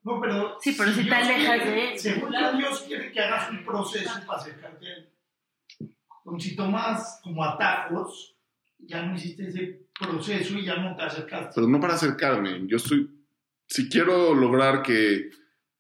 [0.03, 0.57] No, pero.
[0.59, 1.99] Sí, pero si te alejas de él.
[1.99, 5.12] Según Dios quiere que hagas un proceso para acercarte a Él.
[6.25, 8.35] Entonces, si tomas como atajos,
[8.79, 11.51] ya no hiciste ese proceso y ya no te acercaste.
[11.55, 13.09] Pero no para acercarme, yo estoy,
[13.67, 15.29] si quiero lograr que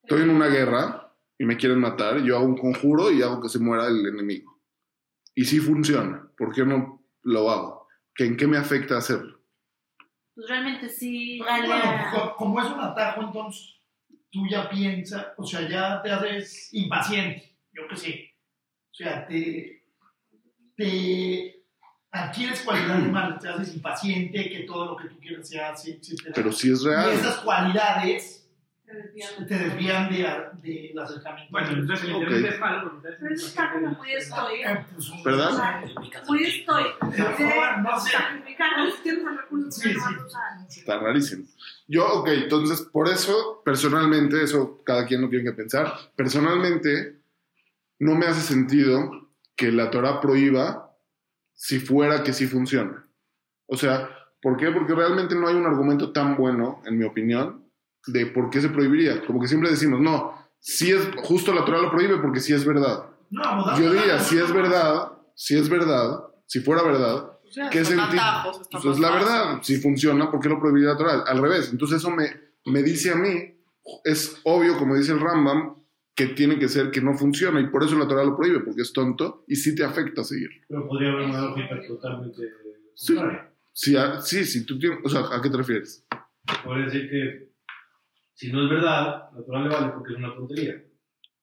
[0.01, 3.49] estoy en una guerra y me quieren matar, yo hago un conjuro y hago que
[3.49, 4.61] se muera el enemigo.
[5.35, 7.87] Y sí funciona, ¿por qué no lo hago?
[8.13, 9.43] ¿Que ¿En qué me afecta hacerlo?
[10.35, 13.75] pues realmente sí Bueno, como es un atajo, entonces
[14.31, 18.33] tú ya piensas, o sea, ya te haces impaciente, yo qué sé.
[18.91, 19.82] O sea, te,
[20.75, 21.63] te
[22.11, 26.31] adquieres cualidades malas, te haces impaciente, que todo lo que tú quieras se hace, etc.
[26.35, 28.39] Pero si es y real, esas cualidades
[28.85, 29.47] Te desvían.
[29.47, 31.51] te desvían de, del acercamiento.
[31.51, 32.21] Bueno, entonces el Ok.
[32.21, 33.01] internet es malo.
[33.01, 34.69] Pero eso está como muy estoico.
[34.69, 35.81] Eh, pues, ¿Verdad?
[36.27, 36.97] Muy estoico.
[37.01, 38.11] No, no sé.
[38.45, 39.93] De Sí,
[40.69, 40.79] sí.
[40.79, 41.45] está rarísimo.
[41.87, 47.19] Yo, ok, entonces por eso, personalmente, eso cada quien lo tiene que pensar, personalmente
[47.99, 49.22] no me hace sentido
[49.55, 50.95] que la Torah prohíba
[51.53, 53.07] si fuera que sí funciona.
[53.67, 54.09] O sea,
[54.41, 54.71] ¿por qué?
[54.71, 57.69] Porque realmente no hay un argumento tan bueno, en mi opinión,
[58.07, 59.25] de por qué se prohibiría.
[59.25, 62.65] Como que siempre decimos, no, si es justo la Torah lo prohíbe porque sí es
[62.65, 63.05] verdad.
[63.29, 67.85] No, Yo diría, si es verdad, si es verdad, si fuera verdad, O sea, ¿Qué
[67.85, 68.21] sentido?
[68.71, 71.23] Pues es la verdad, si funciona, ¿por qué lo prohibiría la Torah?
[71.25, 72.31] Al revés, entonces eso me,
[72.65, 73.55] me dice a mí,
[74.03, 75.75] es obvio, como dice el Rambam,
[76.15, 78.81] que tiene que ser que no funciona y por eso la Torah lo prohíbe, porque
[78.83, 80.49] es tonto y sí te afecta seguir.
[80.67, 82.41] Pero podría haber una lógica totalmente
[82.95, 83.17] Sí.
[83.75, 86.05] Si, a- sí, si tú tienes, o sea, ¿a qué te refieres?
[86.63, 87.49] Podría decir que
[88.35, 90.83] si no es verdad, natural le vale porque es una tontería.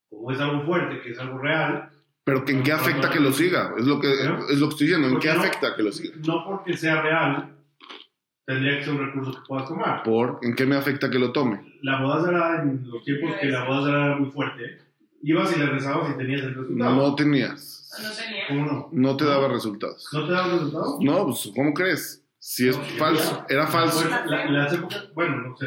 [0.09, 1.91] Como es algo fuerte, que es algo real,
[2.23, 3.75] Pero que ¿en qué afecta que lo siga?
[3.77, 5.41] Es lo que, es lo que estoy diciendo, ¿en ¿Por qué qué no?
[5.41, 6.15] afecta que lo siga?
[6.25, 7.57] no porque sea real,
[8.47, 10.03] tendría que ser un recurso que puedas tomar.
[10.03, 10.39] ¿Por?
[10.43, 11.61] ¿En qué me afecta que lo tome?
[11.83, 14.79] La boda será en los tiempos que la boda será muy fuerte.
[15.23, 16.95] Ibas y le rezabas y tenías el resultado.
[16.97, 18.45] No tenías, No tenía.
[18.49, 18.89] ¿Cómo no?
[18.93, 20.09] no te daba resultados.
[20.13, 20.99] ¿No te da el resultado?
[21.01, 22.25] No, pues ¿cómo crees?
[22.39, 24.01] Si es falso, era falso.
[24.09, 25.67] Bueno, la- las épocas- bueno, no sé.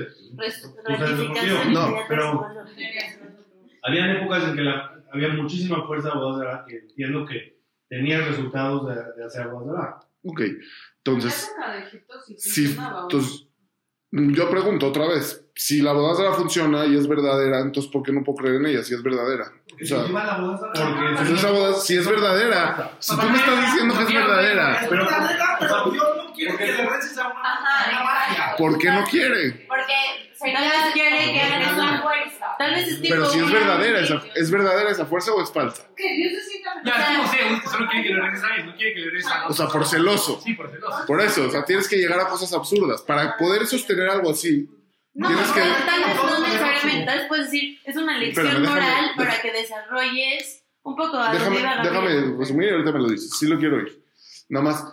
[1.46, 1.60] digo.
[1.72, 2.48] No, pero-.
[3.84, 7.60] Habían épocas en que la- había muchísima fuerza de bodas será que entiendo que
[7.90, 10.00] tenías resultados de, de hacer bodas será.
[10.24, 10.42] Ok,
[11.06, 11.52] entonces...
[11.60, 13.48] la época de Egipto sí entonces,
[14.12, 18.24] Yo pregunto otra vez, si la boda funciona y es verdadera, entonces ¿por qué no
[18.24, 19.52] puedo creer en ella si es verdadera?
[19.74, 24.14] O sea, porque- esa boda, si es verdadera, si tú me estás diciendo que es
[24.14, 25.08] verdadera, Pero,
[25.60, 28.56] pero Dios no quiere que le reces a una magia.
[28.58, 29.66] ¿por qué no quiere?
[29.68, 29.94] Porque
[30.52, 32.46] vez quiere que hagas es una una fuerza.
[32.58, 35.52] Tal vez es tipo Pero si es verdadera, esa, ¿es verdadera esa fuerza o es
[35.52, 35.88] falsa?
[35.96, 38.56] Que Dios se sienta Ya, es como sé, usted solo quiere que le regrese a
[38.56, 40.42] él, no quiere que le regrese a O sea, por celoso.
[40.44, 41.06] Sí, por celoso.
[41.08, 43.02] Por eso, o sea, tienes que llegar a cosas absurdas.
[43.02, 44.70] Para poder sostener algo así,
[45.16, 48.64] No, Tienes que- tal vez no necesariamente, tal vez puedes decir, es una lección Espérame,
[48.66, 51.94] déjame- moral déjame- para que desarrolles un poco a déjame, donde iba Gabriel.
[52.24, 53.30] déjame resumir y ahorita me lo dices.
[53.38, 54.04] Sí lo quiero oír.
[54.50, 54.84] Nada más,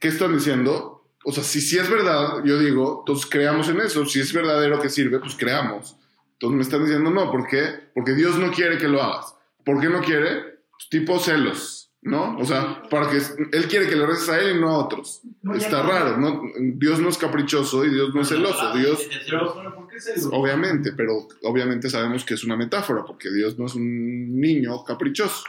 [0.00, 0.95] ¿qué están diciendo?
[1.28, 4.06] O sea, si sí es verdad, yo digo, entonces creamos en eso.
[4.06, 5.96] Si es verdadero que sirve, pues creamos.
[6.34, 7.64] Entonces me están diciendo no, ¿por qué?
[7.94, 9.34] Porque Dios no quiere que lo hagas.
[9.64, 10.60] ¿Por qué no quiere?
[10.70, 12.36] Pues, tipo celos, ¿no?
[12.38, 15.22] O sea, para que Él quiere que le reces a Él y no a otros.
[15.42, 15.88] No, Está no.
[15.90, 16.42] raro, ¿no?
[16.58, 18.72] Dios no es caprichoso y Dios no es celoso.
[18.76, 20.28] Dios, Pero, pero, ¿por qué celos?
[20.32, 25.42] obviamente, pero obviamente sabemos que es una metáfora, porque Dios no es un niño caprichoso.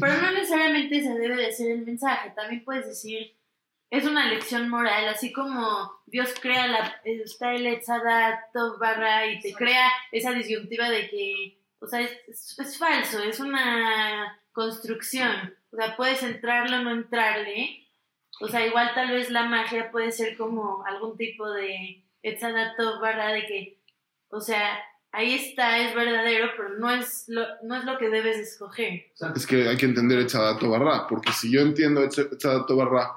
[0.00, 2.32] Pero no necesariamente ese debe de ser el mensaje.
[2.34, 3.32] También puedes decir,
[3.90, 7.80] es una lección moral, así como Dios crea la, está el
[8.78, 13.40] barra y te crea esa disyuntiva de que, o sea, es, es- es falso, es
[13.40, 15.54] una construcción.
[15.72, 17.86] O sea, puedes entrarle o no entrarle.
[18.40, 23.28] O sea, igual tal vez la magia puede ser como algún tipo de Etzadat barra
[23.32, 23.78] de que,
[24.28, 24.80] o sea,
[25.12, 29.06] ahí está, es verdadero, pero no es lo, no es lo que debes escoger.
[29.34, 33.12] Es que hay que entender Echadato Barra, porque si yo entiendo Echadato Barra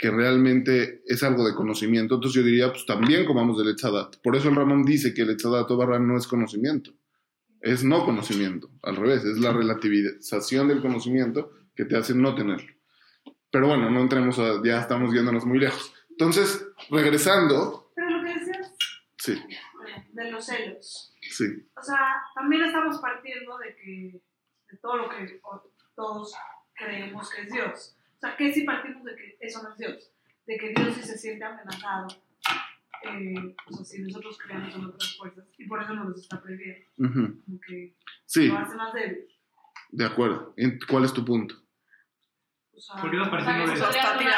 [0.00, 4.16] que realmente es algo de conocimiento, entonces yo diría, pues también comamos del Echadat.
[4.22, 6.94] Por eso el Ramón dice que el Echadato Barra no es conocimiento,
[7.60, 12.72] es no conocimiento, al revés, es la relativización del conocimiento que te hace no tenerlo.
[13.50, 15.92] Pero bueno, no entremos a, ya estamos yéndonos muy lejos.
[16.08, 18.74] Entonces, regresando, Pero lo que decías
[19.18, 19.38] sí,
[20.12, 21.14] de los celos.
[21.20, 21.44] sí,
[21.76, 24.22] O sea, también estamos partiendo de que
[24.70, 25.42] de todo lo que
[25.94, 26.34] todos
[26.72, 27.96] creemos que es Dios.
[28.20, 30.12] O sea, que si partimos de que eso no es Dios,
[30.46, 32.06] de que Dios sí se siente amenazado,
[33.04, 36.86] eh, o sea, si nosotros creemos en otras fuerzas, y por eso nos está prohibiendo,
[36.98, 39.26] ujú, como que sí, lo hace más débil.
[39.92, 40.52] de acuerdo.
[40.58, 41.54] ¿Y ¿Cuál es tu punto?
[42.74, 43.88] O sea, ¿Por qué no partimos de eso?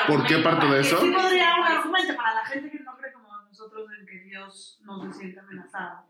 [0.06, 1.00] ¿Por qué parto de eso?
[1.00, 4.80] Sí podría un argumento para la gente que no cree como nosotros en que Dios
[4.84, 6.06] no se siente amenazado.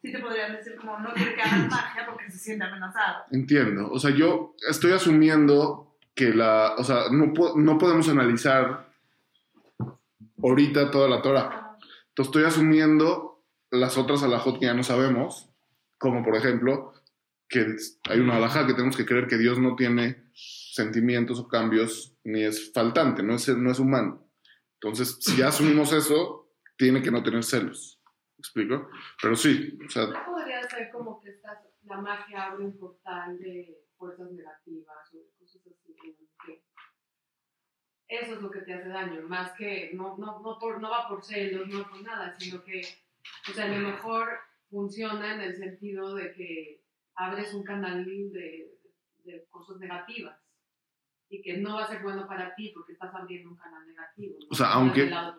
[0.00, 3.26] Sí te podrían decir como no quiere que hagas magia porque se siente amenazado.
[3.30, 3.92] Entiendo.
[3.92, 6.74] O sea, yo estoy asumiendo que la.
[6.78, 8.92] O sea, no, no podemos analizar
[10.42, 11.76] ahorita toda la Torah.
[12.08, 15.48] Entonces, estoy asumiendo las otras alajot que ya no sabemos,
[15.98, 16.92] como por ejemplo,
[17.48, 17.76] que
[18.08, 22.42] hay una alajá que tenemos que creer que Dios no tiene sentimientos o cambios, ni
[22.44, 24.26] es faltante, no es, no es humano.
[24.74, 28.00] Entonces, si ya asumimos eso, tiene que no tener celos.
[28.36, 28.90] ¿Me explico?
[29.20, 31.40] Pero sí, o sea, ¿No podría ser como que
[31.84, 35.96] la magia abre un portal de fuerzas negativas de cosas así?
[36.02, 36.64] en el que
[38.20, 41.08] Eso es lo que te hace daño, más que no, no, no, por, no va
[41.08, 42.82] por celos, no por nada, sino que,
[43.50, 44.28] o sea, a lo mejor
[44.70, 48.70] funciona en el sentido de que abres un canal de,
[49.24, 50.36] de cosas negativas
[51.30, 54.36] y que no va a ser bueno para ti porque estás abriendo un canal negativo.
[54.40, 54.46] ¿no?
[54.50, 55.38] O sea, aunque- lado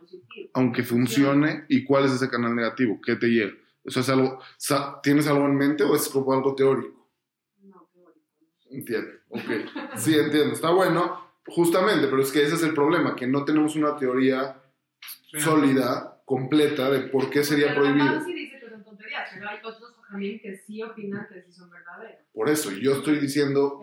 [0.55, 2.99] aunque funcione, ¿y cuál es ese canal negativo?
[3.05, 3.53] ¿Qué te llega?
[3.83, 4.39] ¿Eso es algo,
[5.03, 7.07] ¿Tienes algo en mente o es como algo teórico?
[7.61, 8.25] No, teórico.
[8.71, 9.97] Entiendo, ok.
[9.97, 13.75] Sí, entiendo, está bueno, justamente, pero es que ese es el problema, que no tenemos
[13.75, 14.61] una teoría
[15.39, 18.21] sólida, completa, de por qué sería prohibido.
[18.23, 19.93] sí dice que son tonterías, pero hay otros
[20.41, 22.17] que sí opinan que sí son verdaderos.
[22.33, 23.81] Por eso, yo estoy diciendo,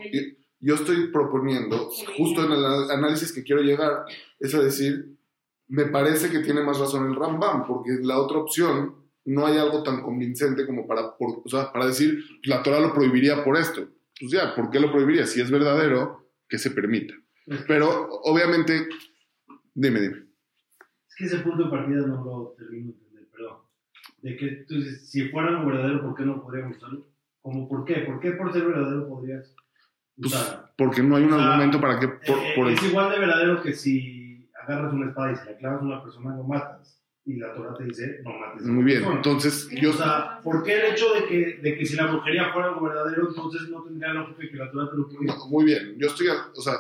[0.61, 4.05] yo- estoy proponiendo, justo en el análisis que quiero llegar,
[4.39, 5.17] es a decir,
[5.69, 8.95] me parece que tiene más razón el Rambam, porque la otra opción
[9.25, 12.93] no hay algo tan convincente como para, por- o sea, para decir, la Torah lo
[12.95, 13.87] prohibiría por esto.
[14.19, 15.27] Pues ya, ¿por qué lo prohibiría?
[15.27, 17.15] Si es verdadero, que se permita.
[17.67, 18.87] Pero, obviamente,
[19.75, 20.17] dime, dime.
[21.09, 23.57] Es que ese punto de partida no lo termino de entender, perdón.
[24.23, 27.07] De que tú dices, si fuera algo verdadero, ¿por qué no podríamos usarlo?
[27.43, 28.01] ¿Cómo por qué?
[28.01, 29.55] ¿Por qué por ser verdadero podrías
[30.17, 30.69] Pues, usarlo?
[30.77, 32.09] porque no hay un O sea, argumento para que...
[32.09, 35.45] Por, Eh, por el- es igual de verdadero que si agarras una espada y se
[35.47, 36.97] la clavas a una persona, lo matas.
[37.27, 38.63] Y la Torah te dice, no mates.
[38.67, 39.17] Muy bien, persona.
[39.17, 39.91] entonces yo...
[39.91, 42.83] O sea, ¿por qué el hecho de que, de que si la brujería fuera algo
[42.83, 45.35] verdadero, entonces no tendría lógica que la Torah te lo prohíba?
[45.37, 46.75] No, muy bien, yo estoy, o sea,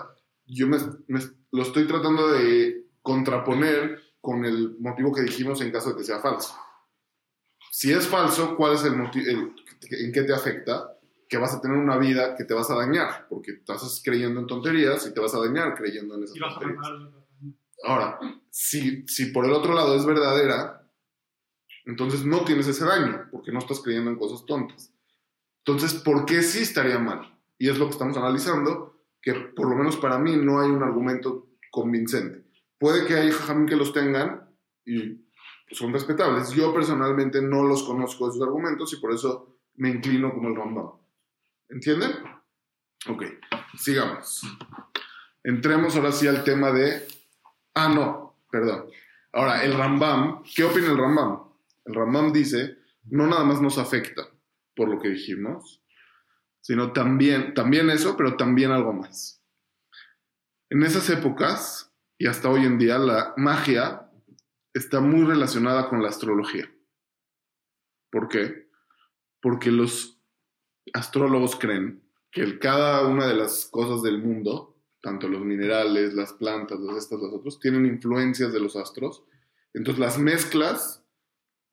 [0.51, 0.79] yo me,
[1.09, 1.21] me-
[1.53, 6.21] lo estoy tratando de contraponer con el motivo que dijimos en caso de que sea
[6.21, 6.55] falso.
[7.71, 9.27] Si es falso, ¿cuál es el motivo?
[9.31, 10.97] ¿En qué te afecta?
[11.29, 14.47] Que vas a tener una vida que te vas a dañar, porque estás creyendo en
[14.47, 16.87] tonterías y te vas a dañar creyendo en esas Y tonterías.
[17.85, 18.19] Ahora,
[18.51, 20.77] si, si por el otro lado es verdadera,
[21.87, 24.93] Entonces no tienes ese daño, porque no estás creyendo en cosas tontas.
[25.65, 27.37] Entonces, ¿por qué sí estaría mal?
[27.59, 28.90] Y es lo que estamos analizando,
[29.23, 32.45] que por lo menos para mí no hay un argumento convincente.
[32.79, 34.49] Puede que haya jajamín que los tengan
[34.85, 35.27] y
[35.71, 36.51] son respetables.
[36.51, 40.93] Yo personalmente no los conozco esos argumentos y por eso me inclino como el Rambam.
[41.69, 42.13] ¿Entienden?
[43.09, 43.25] Ok,
[43.77, 44.43] sigamos.
[45.43, 47.07] Entremos ahora sí al tema de...
[47.75, 48.87] Ah, no, perdón.
[49.33, 51.45] Ahora, el Rambam, ¿qué opina el Rambam?
[51.85, 54.29] El Rambam dice, no nada más nos afecta
[54.75, 55.83] por lo que dijimos,
[56.61, 59.43] sino también, también eso, pero también algo más.
[60.71, 61.91] En esas épocas
[62.21, 64.11] y hasta hoy en día, la magia
[64.75, 66.71] está muy relacionada con la astrología.
[68.11, 68.69] ¿Por qué?
[69.41, 70.21] Porque los
[70.93, 76.79] astrólogos creen que cada una de las cosas del mundo, tanto los minerales, las plantas,
[76.81, 79.25] las estas, las otras, tienen influencias de los astros.
[79.73, 81.03] Entonces las mezclas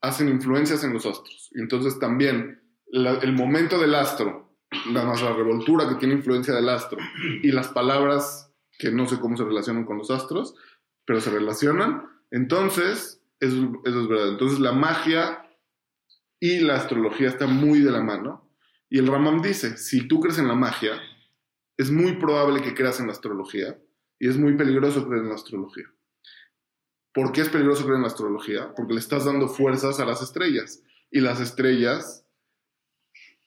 [0.02, 1.50] hacen influencias en los astros.
[1.56, 4.47] Entonces también el momento del astro,
[4.92, 6.98] la más la revoltura que tiene influencia del astro
[7.44, 10.56] y las palabras que no sé cómo se relacionan con los astros,
[11.06, 14.30] pero se relacionan, entonces eso, eso es verdad.
[14.30, 15.44] Entonces la magia
[16.40, 18.50] y la astrología están muy de la mano.
[18.90, 21.02] Y el Ramam dice, si tú crees en la magia,
[21.78, 23.78] es muy probable que creas en la astrología
[24.20, 25.86] y es muy peligroso creer en la astrología.
[27.14, 28.74] ¿Por qué es peligroso creer en la astrología?
[28.76, 32.26] Porque le estás dando fuerzas a las estrellas y las estrellas,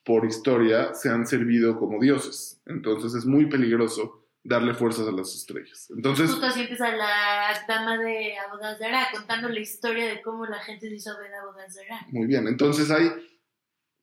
[0.03, 2.61] por historia, se han servido como dioses.
[2.65, 5.91] Entonces es muy peligroso darle fuerzas a las estrellas.
[5.95, 10.89] Entonces, Justo así empieza la dama de Abodazara contando la historia de cómo la gente
[10.89, 12.07] se hizo ver a Abodazara.
[12.09, 13.11] Muy bien, entonces hay,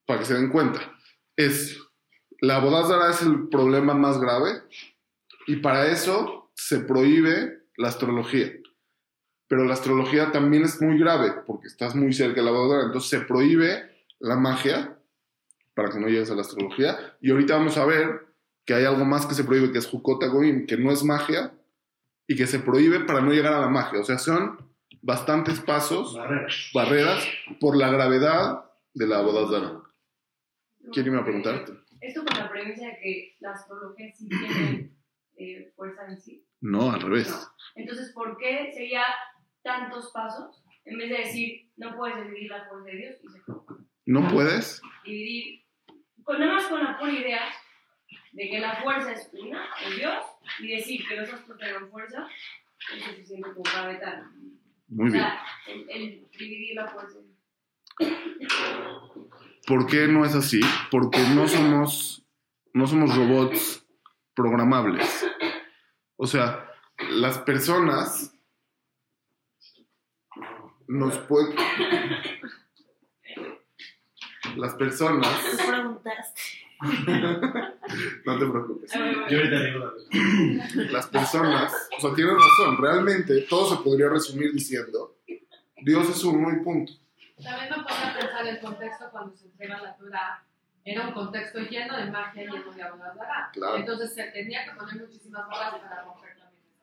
[0.07, 0.81] para que se den cuenta,
[1.37, 1.79] es,
[2.41, 4.63] la bodazara es el problema más grave
[5.47, 8.53] y para eso se prohíbe la astrología.
[9.49, 13.11] Pero la astrología también es muy grave porque estás muy cerca de la bodazara, entonces
[13.11, 13.91] se prohíbe
[14.21, 14.98] la magia
[15.79, 17.17] para que no llegues a la astrología.
[17.21, 18.27] Y ahorita vamos a ver
[18.67, 21.55] que hay algo más que se prohíbe, que es Jukota Goim, que no es magia
[22.27, 24.01] y que se prohíbe para no llegar a la magia.
[24.01, 24.59] O sea, son
[25.03, 26.71] bastantes pasos Barreras.
[26.75, 27.29] barreras
[27.61, 29.81] por la gravedad de la bodazara.
[30.93, 31.75] ¿Quién iba a preguntarte?
[32.01, 34.91] Esto con la premisa de que la astrología sí tiene
[35.37, 36.45] eh, fuerza en sí.
[36.61, 37.31] No, al revés.
[37.31, 37.37] No.
[37.77, 39.05] Entonces, ¿por qué sería
[39.63, 43.39] tantos pasos en vez de decir no puedes dividir la fuerza de Dios y se?
[44.07, 44.81] ¿No puedes?
[45.05, 45.68] dividir,
[46.29, 47.41] con, nada más con la pura idea
[48.33, 50.25] de que la fuerza es una, es Dios,
[50.61, 52.29] y decir que los astros tengan fuerza
[52.95, 54.25] es suficiente como para vetar.
[54.89, 55.25] Muy o bien.
[55.25, 57.19] sea, el, el dividir la fuerza.
[59.67, 60.61] ¿Por qué no es así?
[60.91, 62.23] Porque no somos,
[62.75, 63.87] no somos robots
[64.35, 65.27] programables.
[66.17, 66.71] O sea,
[67.11, 68.35] las personas
[70.87, 71.57] nos pueden...
[74.57, 75.29] Las personas...
[75.69, 76.41] Preguntaste.
[78.25, 78.93] No te preocupes.
[78.93, 80.93] Yo ahorita digo la respuesta.
[80.93, 81.89] Las personas...
[81.97, 82.79] O sea, tienes razón.
[82.81, 85.17] Realmente todo se podría resumir diciendo
[85.83, 86.93] Dios es uno y punto.
[87.43, 90.45] También me pone a pensar el contexto cuando se entrega la Torah.
[90.85, 93.51] Era un contexto lleno de magia, lleno de abodazara.
[93.53, 93.77] Claro.
[93.77, 96.38] Entonces se tenía que poner muchísimas barras para romper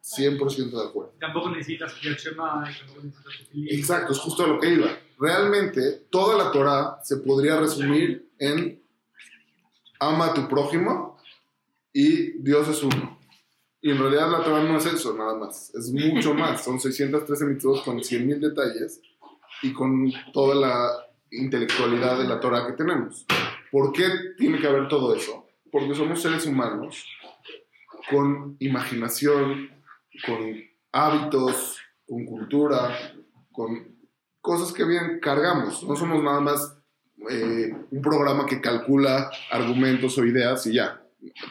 [0.06, 1.14] 100% de acuerdo.
[1.20, 4.96] Tampoco necesitas que y tampoco necesitas que Exacto, es justo a lo que iba.
[5.18, 8.84] Realmente, toda la Torah se podría resumir en
[10.00, 11.18] ama a tu prójimo
[11.92, 13.20] y Dios es uno.
[13.82, 15.74] Y en realidad la Torah no es eso, nada más.
[15.74, 16.64] Es mucho más.
[16.64, 19.02] Son 613 mitzvot con 100.000 detalles
[19.64, 20.92] y con toda la
[21.32, 23.26] intelectualidad de la Torah que tenemos.
[23.72, 25.48] ¿Por qué tiene que haber todo eso?
[25.72, 27.04] Porque somos seres humanos
[28.10, 29.75] con imaginación,
[30.26, 30.56] con
[30.92, 32.98] hábitos, con cultura,
[33.52, 33.96] con
[34.42, 35.84] cosas que bien cargamos.
[35.84, 36.78] No somos nada más
[37.30, 41.02] eh, un programa que calcula argumentos o ideas y ya.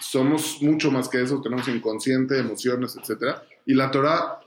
[0.00, 3.38] Somos mucho más que eso, tenemos inconsciente, emociones, etc.
[3.66, 4.38] Y la Torah,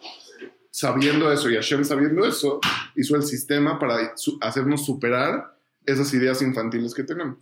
[0.72, 2.62] sabiendo eso y Hashem sabiendo eso,
[2.96, 7.38] hizo el sistema para hacernos superar esas ideas infantiles que tenemos.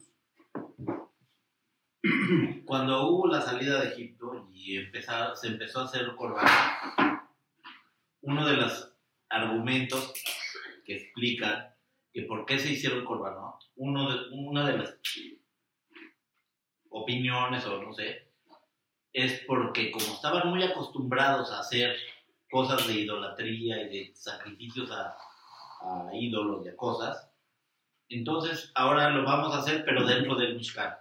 [2.66, 6.47] Cuando hubo la salida de Egipto y empezar- se empezó a hacer corbán,
[8.22, 8.93] uno de los
[9.30, 10.14] argumentos
[10.84, 11.74] que explican
[12.14, 14.97] que por qué se hicieron corbanot, uno de, una de las
[16.89, 18.32] opiniones o no sé,
[19.12, 21.95] es porque como estaban muy acostumbrados a hacer
[22.49, 25.16] cosas de idolatría y de sacrificios a,
[25.82, 27.30] a ídolos y a cosas,
[28.10, 30.93] entonces ahora lo vamos a hacer pero dentro del Mishkan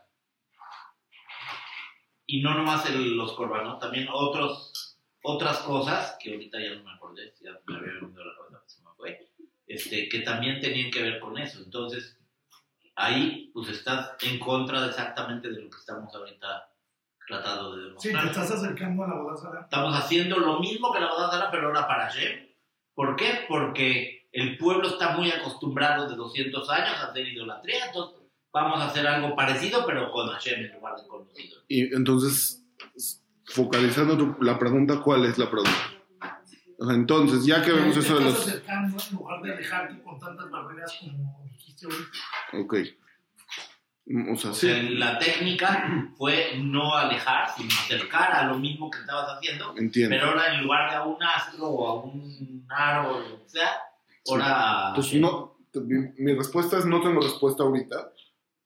[2.34, 6.92] y no nomás el- los corbanos, también otros, otras cosas que ahorita ya no me
[6.92, 9.28] acordé, ya me había venido la cabeza, se me fue.
[9.66, 11.58] este, que también tenían que ver con eso.
[11.64, 12.18] Entonces,
[12.96, 16.70] ahí pues estás en contra de exactamente de lo que estamos ahorita
[17.26, 18.22] tratando de Sí, demostrar.
[18.24, 19.60] te estás acercando a la boda Sara.
[19.62, 22.46] Estamos haciendo lo mismo que la boda Sara, pero ahora para Hashem.
[22.94, 23.46] ¿Por qué?
[23.48, 28.20] Porque el pueblo está muy acostumbrado de 200 años a hacer idolatría, entonces
[28.54, 31.64] vamos a hacer algo parecido, pero con Hashem en lugar de con los ídolos.
[31.68, 32.64] Y entonces,
[33.46, 35.76] focalizando tu- la pregunta, ¿cuál es la pregunta?
[36.90, 38.46] Entonces, ya que vemos eso de los...
[38.48, 42.62] acercando en lugar de alejarte con tantas barreras como dijiste ahorita.
[42.64, 42.74] Ok.
[44.32, 44.66] O sea, O sí.
[44.66, 50.14] sea, la técnica fue no alejar, sino acercar a lo mismo que estabas haciendo, Entiendo.
[50.14, 53.48] pero ahora en lugar de a un astro o a un aro o lo que
[53.48, 53.70] sea,
[54.28, 54.88] ahora...
[54.90, 58.10] Entonces, no, mi, mi respuesta es no tengo respuesta ahorita,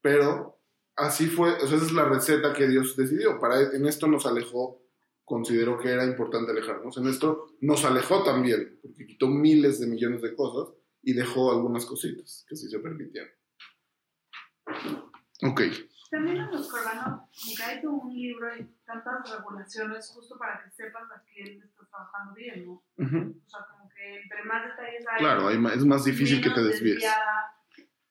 [0.00, 0.60] pero
[0.96, 3.38] así fue, o sea, esa es la receta que Dios decidió.
[3.38, 4.82] Para, en esto nos alejó,
[5.24, 6.96] consideró que era importante alejarnos.
[6.98, 11.84] En esto nos alejó también, porque quitó miles de millones de cosas y dejó algunas
[11.86, 13.26] cositas que sí se permitían.
[15.42, 15.60] Ok,
[16.10, 21.04] También en los Corbanos, Micael tuvo un libro y tantas regulaciones justo para que sepas
[21.12, 22.72] a quién estás trabajando bien, ¿no?
[22.96, 23.40] Ujú.
[23.46, 26.50] O sea, como que entre más detalles hay, claro, hay ma- es más difícil que
[26.50, 27.04] te desvíes.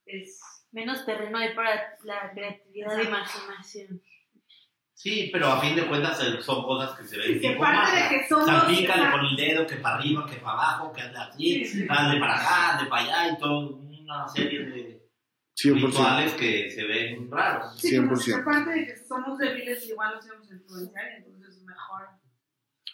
[0.06, 0.40] es.
[0.72, 4.02] Menos terreno hay para la creatividad e imaginación.
[4.94, 7.96] Sí, pero a fin de cuentas son cosas que se ven Y que tipo parte
[8.02, 8.46] de que somos.
[8.48, 11.86] Salpícale con el dedo, que para arriba, que para abajo, que ande así, Sí, sí.
[11.88, 15.10] ande para acá, ande para allá y todo, una serie de
[15.56, 15.86] 100%.
[15.88, 17.80] rituales que se ven raros.
[17.80, 18.26] Sí, como 100%.
[18.26, 22.08] que aparte de que somos débiles, igual nos íbamos a influenciar, y entonces mejor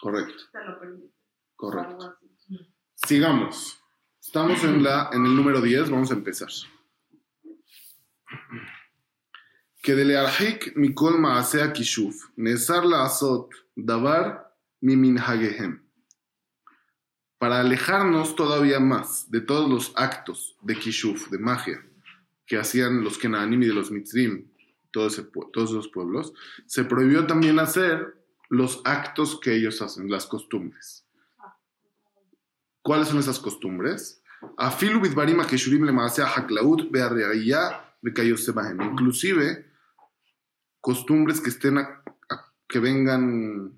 [0.00, 1.14] Correcto, te lo permite.
[1.56, 2.16] correcto.
[2.18, 2.74] así.
[2.96, 3.80] Sigamos.
[4.20, 6.48] Estamos en, la, en el número 10, vamos a empezar.
[9.84, 15.82] Que de learhik mikol maasea kishuf, nesar la azot, davar mimin hagehem.
[17.38, 21.84] Para alejarnos todavía más de todos los actos de kishuf, de magia,
[22.46, 24.48] que hacían los Kenaanim y de los Mitzrim,
[24.90, 26.32] todo ese pue- todos esos pueblos,
[26.66, 31.04] se prohibió también hacer los actos que ellos hacen, las costumbres.
[32.80, 34.22] ¿Cuáles son esas costumbres?
[34.56, 36.82] Afilu lemaasea haklaut.
[38.80, 39.73] Inclusive
[40.84, 42.02] costumbres que estén a-
[42.68, 43.72] que vengan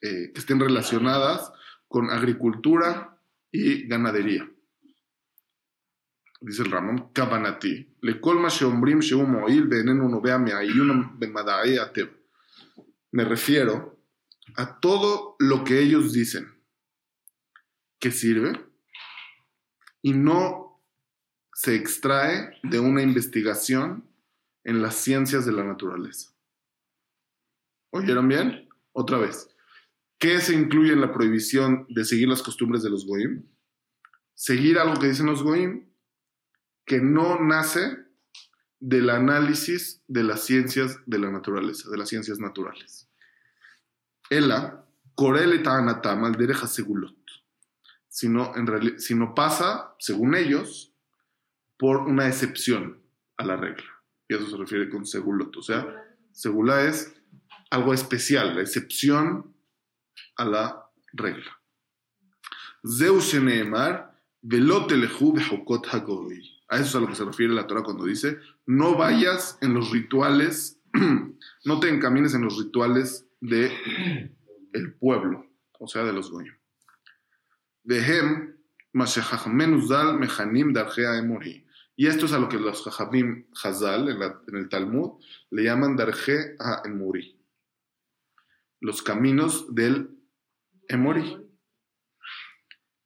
[0.00, 1.50] eh, que estén relacionadas
[1.88, 3.18] con agricultura
[3.50, 4.48] y ganadería.
[6.40, 12.10] Dice el Ramón, Kabanati, le colma sheombrim sheum moil be'enenu novea me'ayunam be'mada'e atev.
[13.12, 13.98] Me refiero
[14.56, 16.46] a todo lo que ellos dicen
[17.98, 18.52] que sirve
[20.02, 20.80] y no
[21.54, 24.04] se extrae de una investigación
[24.62, 26.35] en las ciencias de la naturaleza.
[27.96, 28.68] ¿Oyeron bien?
[28.92, 29.48] Otra vez.
[30.18, 33.44] ¿Qué se incluye en la prohibición de seguir las costumbres de los goim?
[34.34, 35.86] Seguir algo que dicen los goim
[36.84, 37.98] que no nace
[38.78, 43.08] del análisis de las ciencias de la naturaleza, de las ciencias naturales.
[44.30, 47.16] Ela, korele ta'anatam al derecha segulot
[48.16, 50.94] sino, en sino pasa, según ellos,
[51.76, 53.02] por una excepción
[53.36, 53.84] a la regla.
[54.26, 55.54] Y eso se refiere con segulot.
[55.54, 55.86] O sea,
[56.32, 57.14] segula es
[57.70, 59.54] algo especial, la excepción
[60.36, 61.60] a la regla.
[62.86, 66.42] Zeu sheneemar, velo telehu behukot hagoy.
[66.68, 69.74] A eso es a lo que se refiere la Torah cuando dice, no vayas en
[69.74, 70.80] los rituales,
[71.64, 73.70] no te encamines en los rituales de
[74.98, 75.46] pueblo,
[75.78, 76.54] o sea, de los goyim.
[77.84, 78.56] Vehem,
[78.92, 81.66] Mashechachmenu Zal, Mechanim, Darjea Emori.
[81.96, 85.12] Y esto es a lo que los Jajamim Hazal, en, el Talmud,
[85.50, 87.35] le llaman Darje a Emori.
[88.80, 90.10] Los caminos del
[90.88, 91.36] Emori,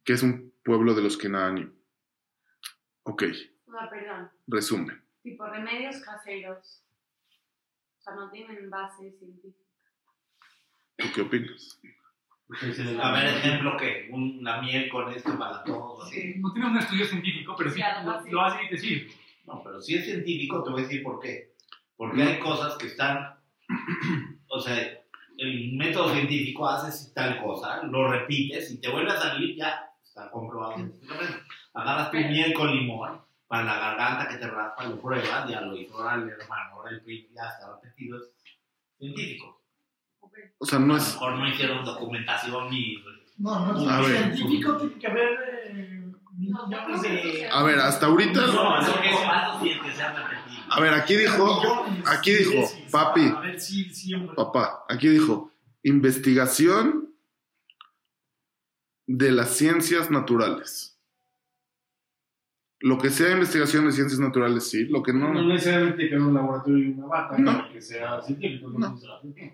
[0.04, 1.72] que es un pueblo de los Kenaanim.
[3.04, 3.22] Ok,
[3.66, 4.30] O sea, perdón.
[4.46, 5.02] resumen.
[5.22, 6.84] Tipo remedios caseros.
[7.98, 9.58] O sea, no tienen base científica.
[10.96, 11.80] ¿Tú qué opinas?
[13.02, 16.10] A ver, ejemplo que una miel con esto para todos.
[16.36, 19.10] No tiene un estudio científico, pero sí Sí, lo, hace decir.
[19.46, 21.54] No, pero si es científico, te voy a decir por qué.
[21.96, 23.38] Porque hay cosas que están.
[24.52, 24.99] O sea,
[25.40, 30.30] el método científico haces tal cosa, lo repites y te vuelve a salir, ya está
[30.30, 31.38] comprobado científicamente.
[31.72, 35.74] Agarras tu miel con limón para la garganta que te raspa, lo pruebas, ya lo
[35.76, 38.30] hizo ahora el hermano, ahora el primo, ya está repetido, es
[38.98, 39.62] científico.
[40.58, 41.14] O sea, no A lo es...
[41.14, 43.02] mejor no hicieron documentación ni.
[43.38, 44.36] No, no, A es ver.
[44.36, 45.28] científico tiene que haber
[45.68, 47.48] eh, millones de...
[47.50, 48.40] A ver, hasta ahorita...
[48.46, 49.16] No, eso que es
[50.70, 51.60] A ver, aquí dijo...
[52.06, 53.32] Aquí dijo, papi.
[54.36, 55.52] Papá, aquí dijo,
[55.82, 57.14] investigación
[59.06, 60.96] de las ciencias naturales.
[62.82, 64.84] Lo que sea investigación de ciencias naturales, sí.
[64.86, 67.70] Lo que no, No necesariamente que en un laboratorio y una bata, No.
[67.70, 68.70] que sea científico.
[68.70, 68.98] No.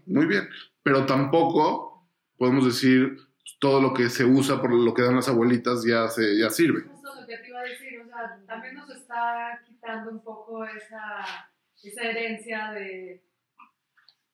[0.07, 0.49] Muy bien.
[0.83, 2.07] Pero tampoco
[2.37, 3.19] podemos decir
[3.59, 6.83] todo lo que se usa por lo que dan las abuelitas ya, se, ya sirve.
[6.83, 11.51] Justo lo que te iba a decir, sea, también nos está quitando un poco esa,
[11.83, 13.23] esa herencia de,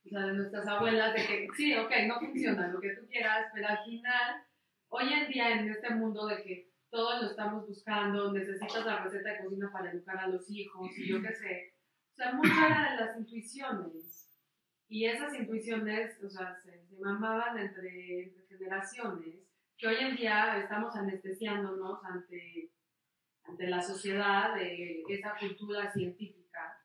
[0.05, 3.51] o sea, de nuestras abuelas, de que sí, ok, no funciona lo que tú quieras,
[3.55, 4.43] pero al final,
[4.89, 9.31] hoy en día en este mundo de que todos lo estamos buscando, necesitas la receta
[9.31, 11.75] de cocina para educar a los hijos, y yo qué sé,
[12.13, 14.29] o sea, muchas de las intuiciones,
[14.89, 19.41] y esas intuiciones, o sea, se, se mamaban entre, entre generaciones,
[19.79, 22.72] que hoy en día estamos anestesiándonos ante,
[23.45, 26.79] ante la sociedad de esa cultura científica,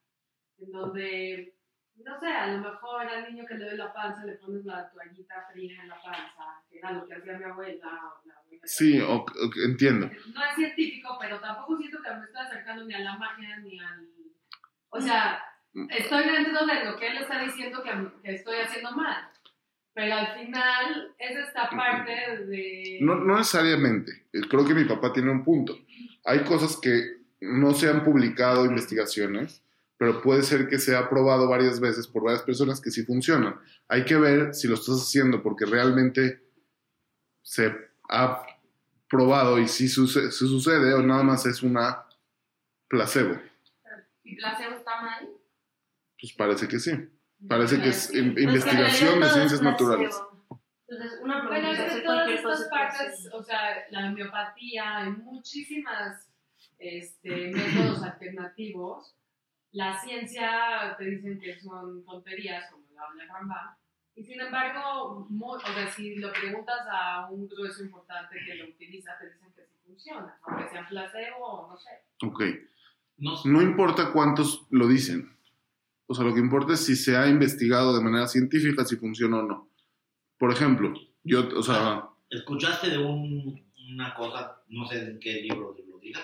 [0.59, 1.55] en donde,
[1.95, 4.89] no sé, a lo mejor al niño que le doy la panza le pones la
[4.89, 7.87] toallita fría en la panza, que era lo que hacía mi abuela.
[7.87, 8.61] o la abuela.
[8.65, 10.07] Sí, o- o- entiendo.
[10.33, 13.79] No es científico, pero tampoco siento que me estoy acercando ni a la magia ni
[13.79, 14.07] al...
[14.89, 15.43] O sea,
[15.89, 17.91] estoy dentro de lo que él está diciendo que,
[18.23, 19.29] que estoy haciendo mal.
[19.93, 22.11] Pero al final es esta parte
[22.45, 22.99] de...
[23.01, 24.27] No, no necesariamente.
[24.47, 25.75] Creo que mi papá tiene un punto.
[26.27, 29.63] Hay cosas que no se han publicado investigaciones,
[29.97, 33.55] pero puede ser que se ha probado varias veces por varias personas que sí funcionan.
[33.87, 36.43] Hay que ver si lo estás haciendo porque realmente
[37.41, 37.73] se
[38.09, 38.45] ha
[39.09, 42.05] probado y si sucede, si sucede o nada más es una
[42.89, 43.39] placebo.
[44.23, 45.29] ¿Y placebo está mal?
[46.19, 46.91] Pues parece que sí.
[47.47, 50.13] Parece que es Pues investigación de ciencias naturales.
[50.87, 55.11] Entonces, una Bueno, pregunta es es que todas estas partes, o sea, la homeopatía, hay
[55.11, 56.29] muchísimas
[56.79, 59.15] este, métodos alternativos.
[59.71, 63.75] La ciencia te dicen que son tonterías, como lo habla Rambam.
[64.15, 69.11] Y sin embargo, o sea, si lo preguntas a un grueso importante que lo utiliza,
[69.19, 71.89] te dicen que sí funciona, aunque sea placebo o no sé.
[72.23, 72.43] Ok.
[73.17, 75.37] No, No importa cuántos lo dicen.
[76.07, 79.39] O sea, lo que importa es si se ha investigado de manera científica si funciona
[79.39, 79.66] o no.
[80.37, 85.73] Por ejemplo, yo, o sea, ¿Escuchaste de un- una cosa, no sé en qué libro
[85.89, 86.19] lo diga,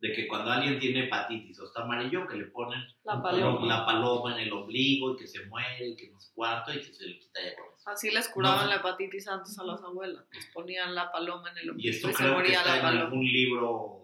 [0.00, 3.66] de que cuando alguien tiene hepatitis o está amarillo, que le ponen La paloma.
[3.66, 6.78] la paloma en el ombligo y que se muere y que no sé cuánto y
[6.78, 7.90] que se le quita ya con eso?
[7.90, 8.70] Así les curaban No.
[8.70, 10.24] la hepatitis antes a las abuelas.
[10.32, 12.90] Les ponían la paloma en el Y ombligo esto y se creo que está la
[12.90, 14.00] en algún libro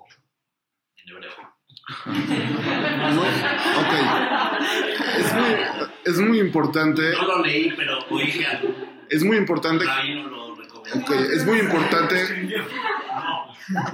[0.97, 1.33] en hebreo.
[3.79, 3.93] ok.
[5.19, 5.55] Es muy,
[6.05, 8.75] es muy importante, No lo leí, pero oí que algún
[9.11, 10.55] es muy importante, lo
[11.35, 12.17] es muy importante,
[13.69, 13.93] No,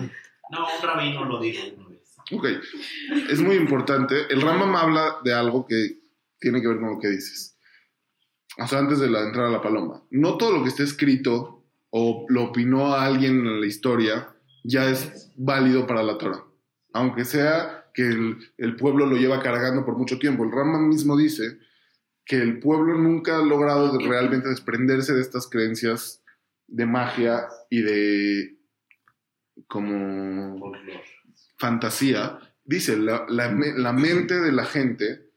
[0.50, 2.14] no, un rabino lo dijo una vez.
[2.32, 2.46] ok,
[3.30, 4.32] es muy importante.
[4.32, 5.98] El Rambam habla de algo que
[6.38, 7.58] tiene que ver con lo que dices.
[8.58, 10.02] O sea, antes de la entrada a la paloma.
[10.10, 14.88] No todo lo que esté escrito o lo opinó a alguien en la historia ya
[14.88, 16.42] es válido para la Torah.
[16.92, 20.44] Aunque sea que el, el pueblo lo lleva cargando por mucho tiempo.
[20.44, 21.58] El Rambam mismo dice
[22.26, 26.22] que el pueblo nunca ha logrado realmente desprenderse de estas creencias
[26.66, 28.58] de magia y de
[29.68, 30.72] como
[31.56, 32.38] fantasía.
[32.64, 35.30] Dice, la, la la mente de la gente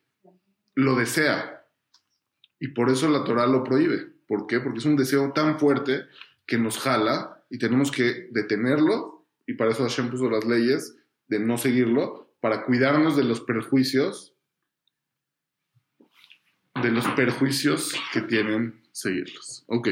[0.73, 1.63] lo desea.
[2.59, 4.11] Y por eso la Torah lo prohíbe.
[4.27, 4.59] ¿Por qué?
[4.59, 6.05] Porque es un deseo tan fuerte
[6.47, 9.27] que nos jala y tenemos que detenerlo.
[9.45, 10.95] Y para eso Hashem puso las leyes
[11.27, 14.35] de no seguirlo, para cuidarnos de los perjuicios,
[16.81, 19.63] de los perjuicios que tienen seguirlos.
[19.67, 19.89] Ok.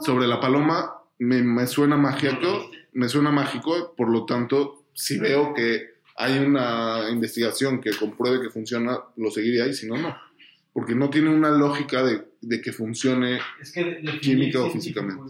[0.00, 5.54] Sobre la paloma, me, me suena mágico, me suena mágico, por lo tanto, si veo
[5.54, 10.16] que hay una investigación que compruebe que funciona, lo seguiría y si no, no.
[10.72, 13.40] Porque no tiene una lógica de, de que funcione.
[13.60, 15.22] Es que Química o físicamente.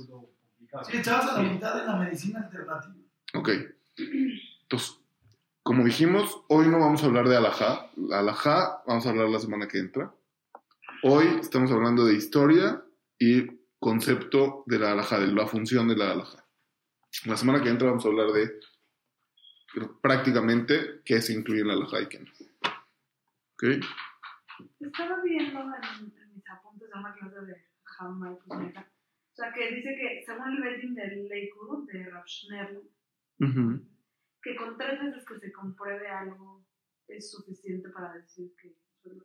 [0.85, 2.95] Sí, estabas a la mitad de la medicina alternativa.
[3.35, 3.51] Ok.
[4.63, 4.99] Entonces,
[5.63, 7.91] como dijimos, hoy no vamos a hablar de alajá.
[7.97, 10.13] La alajá vamos a hablar la semana que entra.
[11.09, 12.83] Hoy estamos hablando de historia
[13.17, 13.47] y
[13.79, 16.45] concepto de la alajá, de la función de la alajá.
[17.27, 18.59] La semana que entra vamos a hablar de
[20.03, 22.31] prácticamente qué se incluye en la alajá y qué no.
[23.53, 23.85] ¿Ok?
[24.81, 27.67] Estaba viendo en, en mis apuntes de una clase de
[28.49, 28.91] Cosmeta,
[29.31, 32.83] o sea, que dice que según el rating del Lakewood, de Rav Schneider,
[33.39, 33.87] Ujú.
[34.43, 36.67] que con tres veces que se compruebe algo
[37.07, 38.75] es suficiente para decir que,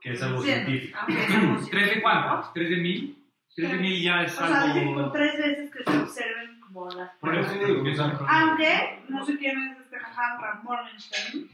[0.02, 0.98] Que es algo Ciento, científico.
[1.00, 2.02] aunque es algo ¿Tres de científico.
[2.02, 2.54] cuántos?
[2.54, 3.26] ¿Tres de mil?
[3.56, 5.12] Tres de mil ya es O sea, dice que con algo...
[5.12, 8.26] tres veces que se observen como las Por eso digo que algo...
[8.28, 11.50] Aunque, no sé quién es este Hanra Morgenstern,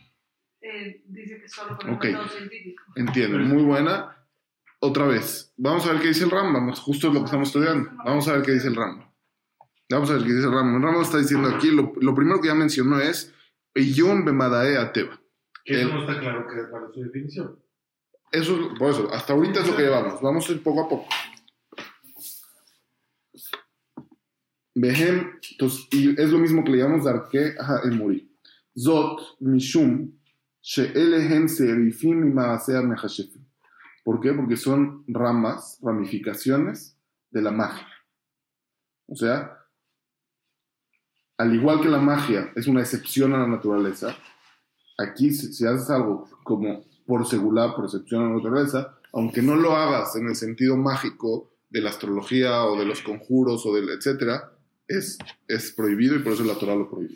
[0.62, 2.84] eh, dice que solo con el método científico.
[2.96, 4.14] Entiendo, muy buena.
[4.80, 7.90] Otra vez, vamos a ver qué dice el Rambam, justo es lo que estamos estudiando.
[8.06, 9.12] Vamos a ver qué dice el Rambam.
[9.90, 10.76] Vamos a ver qué dice el Rambam.
[10.76, 13.34] El Rambam está diciendo aquí, lo, lo primero que ya mencionó es
[13.74, 15.20] Iyun bemadae ateba.
[15.66, 17.60] Que eso no está claro que para su definición.
[18.32, 20.22] Eso es, por eso, hasta ahorita es lo que llevamos.
[20.22, 21.08] Vamos a ir poco a poco.
[24.76, 28.32] Behem, entonces, y es lo mismo que le llamamos Darke el Muri.
[28.78, 30.12] Zot, Mishum,
[30.62, 33.44] She'elehen Serifim y Maasea Mehashefim.
[34.04, 34.34] ¿Por qué?
[34.34, 36.96] Porque son ramas, ramificaciones
[37.32, 37.88] de la magia.
[39.08, 39.58] O sea,
[41.38, 44.16] al igual que la magia es una excepción a la naturaleza,
[44.98, 49.56] aquí si, si haces algo como por seguridad, por excepción a la naturaleza, aunque no
[49.56, 53.90] lo hagas en el sentido mágico de la astrología o de los conjuros o del
[53.90, 54.52] etcétera,
[54.88, 57.16] es, es prohibido y por eso la Torah lo prohíbe.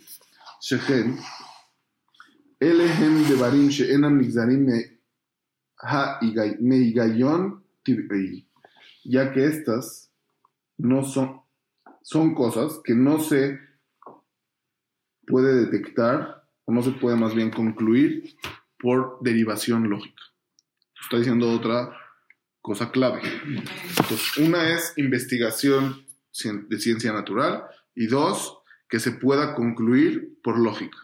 [0.62, 1.20] Shehen,
[2.60, 4.22] Elehem de Barim She'enam
[6.22, 7.64] igay- Meigayon
[9.04, 10.12] ya que estas
[10.78, 11.42] no son,
[12.04, 13.60] son cosas que no se
[15.26, 18.36] puede detectar o no se puede más bien concluir
[18.82, 20.24] por derivación lógica.
[21.02, 21.96] Está diciendo otra
[22.62, 23.22] cosa clave.
[23.46, 26.06] Entonces, una es investigación
[26.70, 27.64] de ciencia natural
[27.96, 28.58] y dos,
[28.90, 30.98] que se pueda concluir por lógica.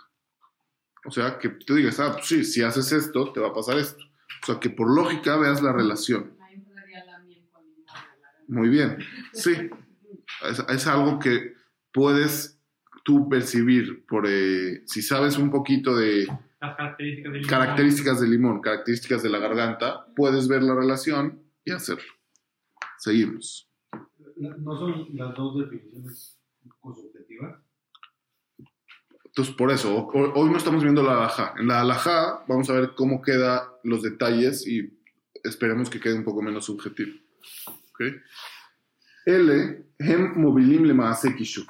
[1.05, 3.77] O sea, que tú digas, ah, pues sí, si haces esto, te va a pasar
[3.77, 4.03] esto.
[4.43, 6.35] O sea, que por lógica veas la relación.
[8.47, 8.97] Muy bien,
[9.33, 9.53] sí.
[10.49, 11.53] Es, es algo que
[11.93, 12.59] puedes
[13.03, 16.27] tú percibir por eh, si sabes un poquito de
[16.59, 21.71] Las características del características del limón, características de la garganta, puedes ver la relación y
[21.71, 22.11] hacerlo.
[22.97, 23.71] Seguimos.
[24.37, 26.39] ¿No son las dos definiciones
[26.81, 27.59] subjetivas?
[29.25, 31.53] Entonces, por eso, ho- hoy no estamos viendo la alajá.
[31.59, 34.99] En la alajá vamos a ver cómo quedan los detalles y
[35.43, 37.15] esperemos que quede un poco menos subjetivo.
[37.67, 38.01] ¿Ok?
[39.27, 41.67] L, hem mobilim le.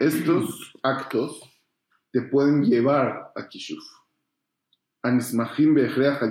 [0.00, 1.40] Estos actos
[2.12, 3.84] te pueden llevar a kishuf.
[5.02, 6.22] Anismahim be'echreach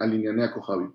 [0.00, 0.92] alineanea kohabim.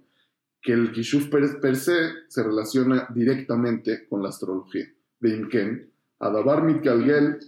[0.62, 4.86] Que el kishuf per, se se relaciona directamente con la astrología.
[5.20, 7.40] Beimken, adabar mitgalgel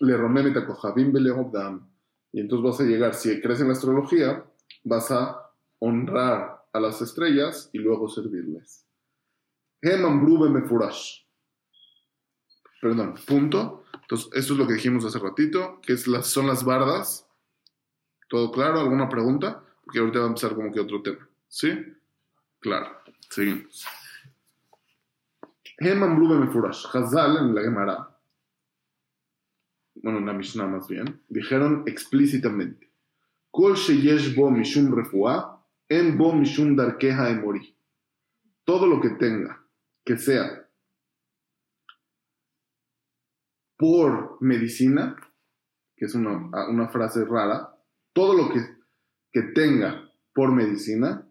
[0.00, 1.88] le romemet a kohabim beleobdam.
[2.32, 4.44] Y entonces vas a llegar, si crees en la astrología,
[4.82, 8.84] vas a honrar a las estrellas y luego servirles.
[12.80, 13.83] Perdón, punto.
[14.04, 17.26] Entonces, esto es lo que dijimos hace ratito, que es las, son las bardas.
[18.28, 18.80] ¿Todo claro?
[18.80, 19.62] ¿Alguna pregunta?
[19.84, 21.28] Porque ahorita va a empezar como que otro tema.
[21.48, 21.72] ¿Sí?
[22.60, 22.88] Claro.
[23.28, 23.86] Seguimos.
[25.78, 26.86] Hem amru bemefurash.
[26.92, 28.14] Hazal en la Gemara
[30.04, 32.90] bueno, en la Mishnah más bien, dijeron explícitamente,
[33.50, 37.74] Kol sheyesh bo mishum refuá, en bo mishum darkeha emori.
[38.64, 39.64] Todo lo que tenga,
[40.04, 40.63] que sea
[43.76, 45.16] por medicina,
[45.96, 47.74] que es una, una frase rara,
[48.12, 48.60] todo lo que,
[49.32, 51.26] que tenga por medicina,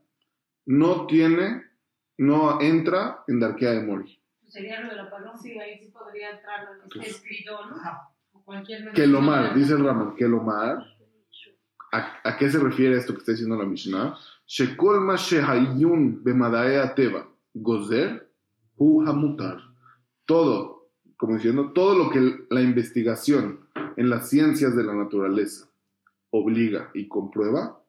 [0.65, 1.63] no tiene,
[2.17, 4.19] no entra en darkeha emori.
[4.47, 5.37] Sería lo de la paloma.
[5.37, 7.75] Sí, ahí sí podría entrar lo que está escrito, ¿no?
[8.33, 10.89] O cualquier Que lo mal, dice el Ramón, que lo mal.
[11.91, 14.15] ¿A, a qué se refiere esto que está diciendo la Mishnah?
[14.45, 18.31] Shekol ma shehayun bemadae ateva, gozer
[18.77, 19.57] hu hamutar.
[20.25, 20.82] Todo,
[21.23, 25.69] como diciendo, todo lo que la investigación en las ciencias de la naturaleza
[26.31, 27.81] obliga y comprueba,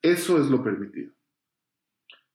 [0.00, 1.12] eso es lo permitido.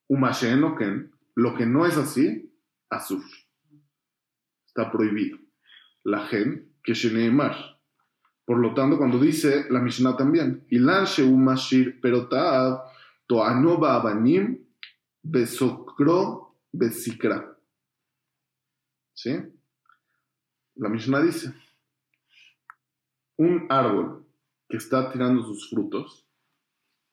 [0.07, 2.55] Umashenoken, lo que no es así,
[2.91, 3.23] azur.
[4.67, 5.39] Está prohibido.
[6.03, 7.81] La gen, que sheneemar.
[8.45, 12.83] Por lo tanto, cuando dice la Mishnah también, Ilan sheumashir perotav
[13.25, 14.63] toanova abanim
[15.23, 17.57] besokro besikra.
[19.15, 19.58] ¿Sí?
[20.79, 21.53] La Mishnah dice,
[23.35, 24.25] un árbol
[24.69, 26.25] que está tirando sus frutos,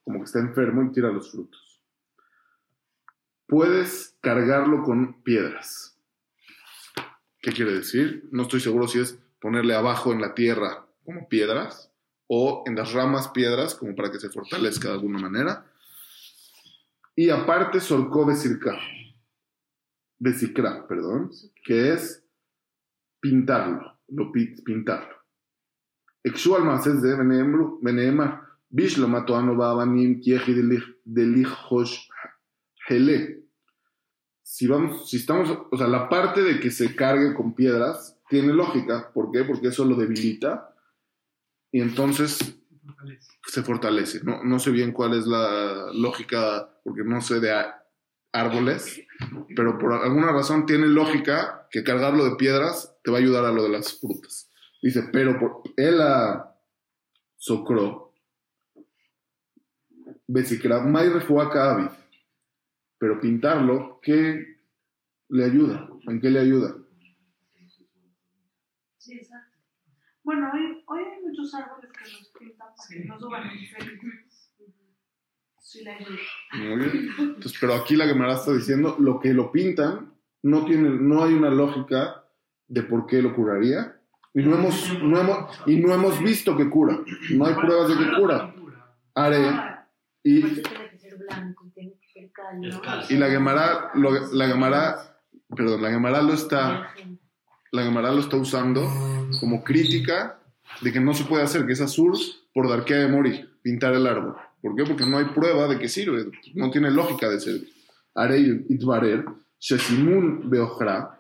[0.05, 1.83] como que está enfermo y tira los frutos,
[3.49, 5.99] puedes cargarlo con piedras.
[7.41, 8.29] ¿Qué quiere decir?
[8.31, 11.93] No estoy seguro si es ponerle abajo en la tierra como piedras
[12.29, 15.67] o en las ramas piedras como para que se fortalezca de alguna manera.
[17.17, 18.79] Y aparte sorcó besirka,
[20.21, 21.33] besikra, perdón,
[21.65, 22.26] que es
[23.21, 25.15] pintarlo, lo pi- pintarlo.
[26.23, 30.53] Exu almaces de Beneemru- Beneemar, Bishlo matoano babanim kieji
[31.05, 32.09] delijosh
[32.89, 33.45] hele.
[34.43, 38.53] Si vamos, si estamos, o sea, la parte de que se cargue con piedras tiene
[38.53, 39.13] lógica.
[39.13, 39.45] ¿Por qué?
[39.45, 40.75] Porque eso lo debilita
[41.73, 42.59] y entonces
[43.47, 44.21] se fortalece.
[44.25, 47.53] No, no sé bien cuál es la lógica, porque no sé de
[48.33, 49.01] árboles,
[49.55, 53.53] pero por alguna razón tiene lógica que cargarlo de piedras te va a ayudar a
[53.53, 54.51] lo de las frutas.
[54.83, 56.55] Dice, pero por, él, ah,
[57.37, 58.15] Socro,
[60.27, 61.91] Besikra, May Refuaca Avid.
[62.99, 64.59] Pero pintarlo, ¿qué
[65.29, 65.89] le ayuda?
[66.09, 66.77] ¿En qué le ayuda?
[68.99, 69.59] Sí, exacto.
[70.23, 73.51] Bueno, hoy, hoy hay muchos árboles que los pintan para que no suban.
[75.61, 76.19] Sí, la ayuda.
[76.55, 77.11] Muy bien.
[77.19, 80.16] Entonces, pero aquí la Gemara está diciendo, lo que lo pintan,
[80.51, 82.25] no, tiene, no hay una lógica
[82.69, 83.81] de por qué lo curaría.
[84.35, 86.99] Y no hemos, no hemos, y no hemos visto que cura.
[87.31, 88.55] No hay pruebas de que cura.
[89.15, 89.39] Are,
[90.23, 90.63] y, ser
[90.99, 91.17] ser
[93.09, 95.17] y la Gemara, lo- la Gemara,
[95.57, 96.91] perdón, la Gemara lo está,
[97.73, 98.83] la Gemara lo está usando
[99.41, 100.39] como crítica
[100.83, 102.13] de que no se puede hacer, que es azul
[102.53, 104.37] por dar que de morir, pintar el árbol.
[104.63, 104.85] ¿Por qué?
[104.85, 107.69] Porque no hay prueba de que sirve, no tiene lógica de servir.
[108.15, 109.25] Arei itbarer,
[109.61, 111.19] Shesimun Beohra,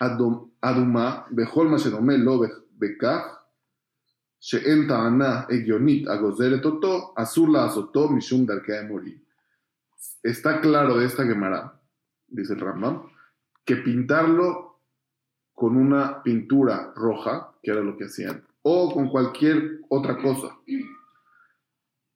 [0.00, 2.46] Aduma, Behol Mashedome Lo
[2.78, 3.38] Bekach,
[4.40, 9.20] Sheen Ta'ana Egionit Agozeret Oto, Azur La Azotó Mishum Darkea Mori.
[10.22, 11.80] Está claro de esta Gemara,
[12.26, 13.08] dice el Rambam,
[13.64, 14.80] que pintarlo
[15.54, 20.56] con una pintura roja, que era lo que hacían, o con cualquier otra cosa,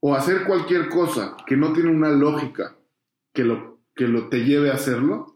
[0.01, 2.77] o hacer cualquier cosa que no tiene una lógica
[3.33, 5.32] que lo, que lo te lleve a hacerlo,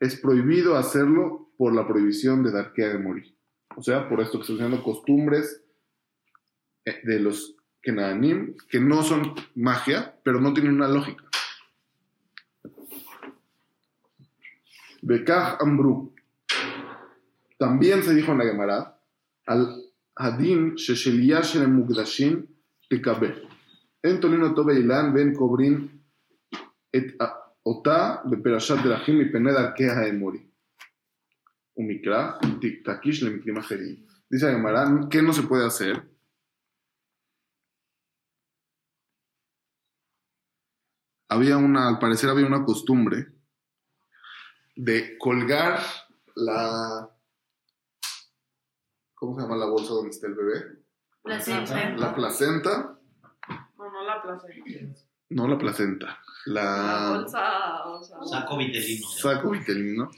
[0.00, 3.34] es prohibido hacerlo por la prohibición de dar de morir.
[3.76, 5.62] O sea, por esto que estoy costumbres
[6.84, 11.24] eh, de los Kenanim, que no son magia, pero no tienen una lógica.
[15.02, 16.14] Bekach Ambru.
[17.56, 19.00] También se dijo en la Gemara,
[19.46, 19.84] al
[20.16, 22.48] Hadin Sheshelia Shelem Mugdashin
[22.88, 23.48] Tekaber.
[24.02, 26.02] En Tolino Tobe Ilan Ben Kobrin
[26.92, 27.16] et
[27.64, 30.44] a- Ota Beperashat Derachim Mipene Darkei Haemori.
[31.76, 34.06] Umikra Tiktakish Lemikrim Acherim.
[34.30, 36.02] Dice la Gemara, ¿qué no se puede hacer?
[41.30, 43.26] Había una, al parecer había una costumbre
[44.76, 45.80] de colgar
[46.34, 47.10] la.
[49.14, 50.84] ¿Cómo se llama la bolsa donde está el bebé?
[51.22, 51.90] Placenta.
[51.96, 52.98] La placenta.
[53.76, 54.46] No, no la plaza.
[55.30, 56.18] No la placenta.
[56.46, 57.18] La La.
[57.18, 59.06] bolsa, o sea, Saco vitelino.
[59.08, 60.10] Saco vitelino.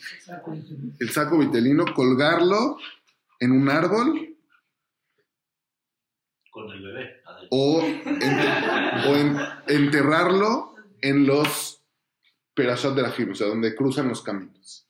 [1.00, 2.76] El saco vitelino, colgarlo
[3.40, 4.36] en un árbol
[6.50, 7.22] Con el bebé.
[7.50, 9.38] o, en- o en-
[9.68, 11.82] enterrarlo en los
[12.54, 14.86] Perashat de la o sea, donde cruzan los caminos.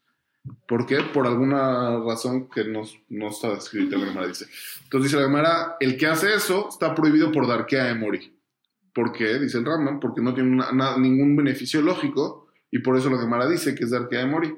[0.67, 1.03] ¿Por qué?
[1.03, 4.47] Por alguna razón que no, no está escrita en la Gemara, dice.
[4.83, 8.40] Entonces dice la Gemara, el que hace eso está prohibido por Darkea de morir.
[8.94, 9.40] ¿Por qué?
[9.40, 13.20] Dice el Rambam, porque no tiene una- na- ningún beneficio lógico y por eso la
[13.20, 14.56] Gemara dice que es Darkea de morir.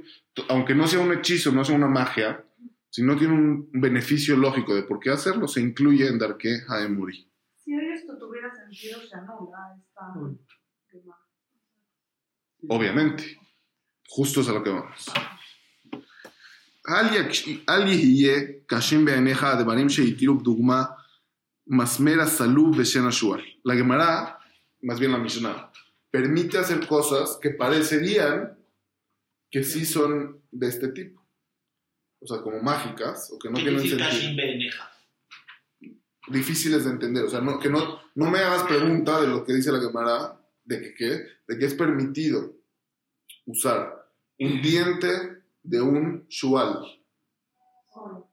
[0.50, 2.44] Aunque no sea un hechizo, no sea una magia,
[2.90, 6.90] si no tiene un beneficio lógico de por qué hacerlo, se incluye en Darkea de
[6.90, 7.20] morir.
[7.64, 10.04] Si hoy esto tuviera sentido, se anula esta.
[12.70, 13.24] Obviamente.
[14.10, 15.10] Justo es a lo que vamos.
[16.90, 20.84] אל יקש- אל יהיה קשים בעיניך הדברים שהתירו בדוגמה
[21.73, 23.41] Masmera Salud Beshena Shuar.
[23.65, 24.39] La Gemara,
[24.83, 25.73] más bien la Mishnah,
[26.11, 28.59] permite hacer cosas que parecerían
[29.51, 31.27] que sí son de este tipo.
[32.21, 34.05] O sea, como mágicas o que no tienen sentido.
[36.29, 37.25] Difíciles de entender.
[37.25, 40.39] O sea, no, que no, no me hagas pregunta de lo que dice la Gemara,
[40.65, 41.27] de que, ¿qué?
[41.49, 42.55] de que es permitido
[43.47, 46.85] usar un diente de un shual.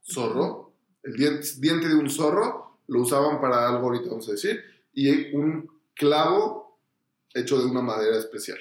[0.03, 0.75] Zorro.
[1.03, 4.61] El diente, diente de un zorro lo usaban para algo ahorita, vamos a decir,
[4.93, 6.81] y un clavo
[7.33, 8.59] hecho de una madera especial.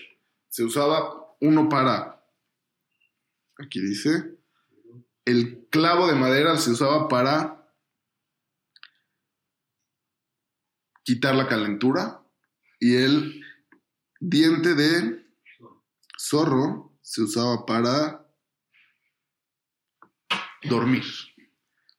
[0.49, 2.25] Se usaba uno para,
[3.59, 4.39] aquí dice,
[5.25, 7.73] el clavo de madera se usaba para
[11.05, 12.23] quitar la calentura
[12.79, 13.43] y el
[14.21, 15.27] diente de
[16.19, 18.27] zorro se usaba para
[20.65, 21.05] dormir.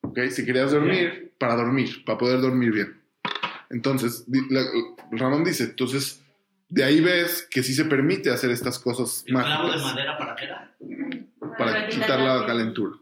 [0.02, 0.20] ¿Ok?
[0.30, 3.02] Si querías dormir, para dormir, para poder dormir bien.
[3.70, 4.66] Entonces, la-
[5.12, 6.24] Ramón dice, entonces,
[6.70, 10.18] de ahí ves que sí se permite hacer estas cosas ¿El clavo de mágicas madera
[10.18, 10.76] para qué era?
[11.58, 12.96] para quitar la calentura,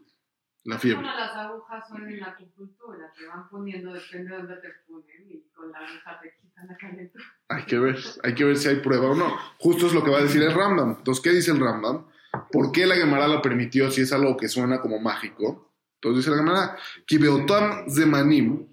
[0.64, 1.04] la fiebre.
[1.06, 5.30] Como las agujas son en la acupuntura, te van poniendo, depende de dónde te ponen,
[5.30, 7.24] y con la aguja te quitan la calentura.
[7.50, 9.38] Hay que ver, hay que ver si hay prueba o no.
[9.60, 10.96] Justo es lo que va a decir el Rambam.
[10.98, 12.06] Entonces, ¿qué dice el Rambam?
[12.52, 15.67] ¿Por qué la Gemara lo permitió si es algo que suena como mágico?
[16.02, 18.68] Entonces dice la Gemara, Kibeotam Zemanim,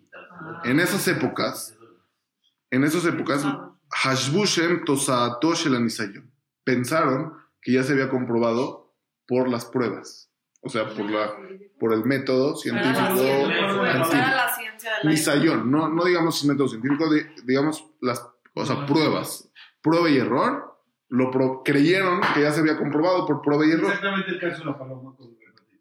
[0.64, 1.76] en esas épocas,
[2.70, 3.44] en esas épocas,
[3.90, 6.30] Hashbushem Tosaato Shelanisayon.
[6.64, 8.94] Pensaron que ya se había comprobado
[9.26, 10.30] por las pruebas.
[10.60, 11.34] O sea, por, la,
[11.78, 12.98] por el método científico
[15.04, 19.50] Misayón, no, no digamos método científico, di- digamos las o sea, pruebas,
[19.82, 23.88] prueba y error, lo pro- creyeron que ya se había comprobado por prueba y error.
[23.92, 25.80] Exactamente el caso de la paloma con hepatitis.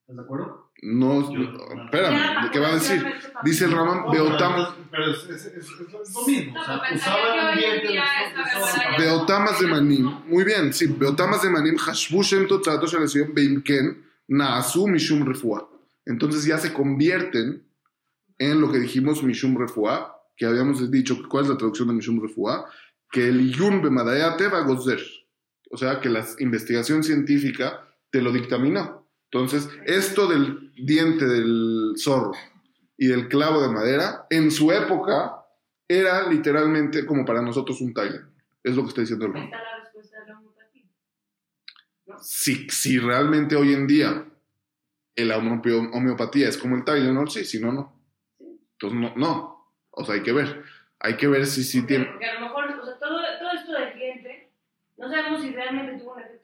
[0.00, 0.69] ¿Estás de acuerdo?
[0.82, 1.42] No, Yo-
[1.84, 3.04] espérame, ¿de qué va a decir?
[3.44, 5.70] Dice el Raman, No, pero es,
[6.14, 6.54] lo mismo.
[6.60, 6.64] O
[8.66, 13.34] sea, de Beotamas de Manim, muy bien, sí, Beotamas de Manim, Hashbu Shem Totzato Shalesión
[13.34, 15.68] Beimken, Naasu Mishum Refua.
[16.06, 17.66] Entonces ya se convierten
[18.38, 22.22] en lo que dijimos Mishum Refua, que habíamos dicho, ¿cuál es la traducción de Mishum
[22.22, 22.70] Refua?
[23.10, 25.00] Que el Yun Bemadayate va a gozer.
[25.70, 28.99] O sea, que la investigación científica te lo dictaminó.
[29.32, 32.32] Entonces, esto del diente del zorro
[32.96, 35.36] y del clavo de madera, en su época,
[35.86, 38.22] era literalmente como para nosotros un Tyler.
[38.62, 39.60] Es lo que está diciendo el homeopatía.
[42.20, 44.26] Si, si realmente hoy en día
[45.16, 48.00] la homeo- homeopatía es como el Tylenol, sí, si no, no.
[48.72, 49.74] Entonces, no, no.
[49.90, 50.64] O sea, hay que ver.
[50.98, 52.10] Hay que ver si sí Porque- tiene...
[52.10, 54.52] Porque a lo mejor, o sea, todo, todo esto del cliente,
[54.98, 56.39] no sabemos si realmente tuvo un efecto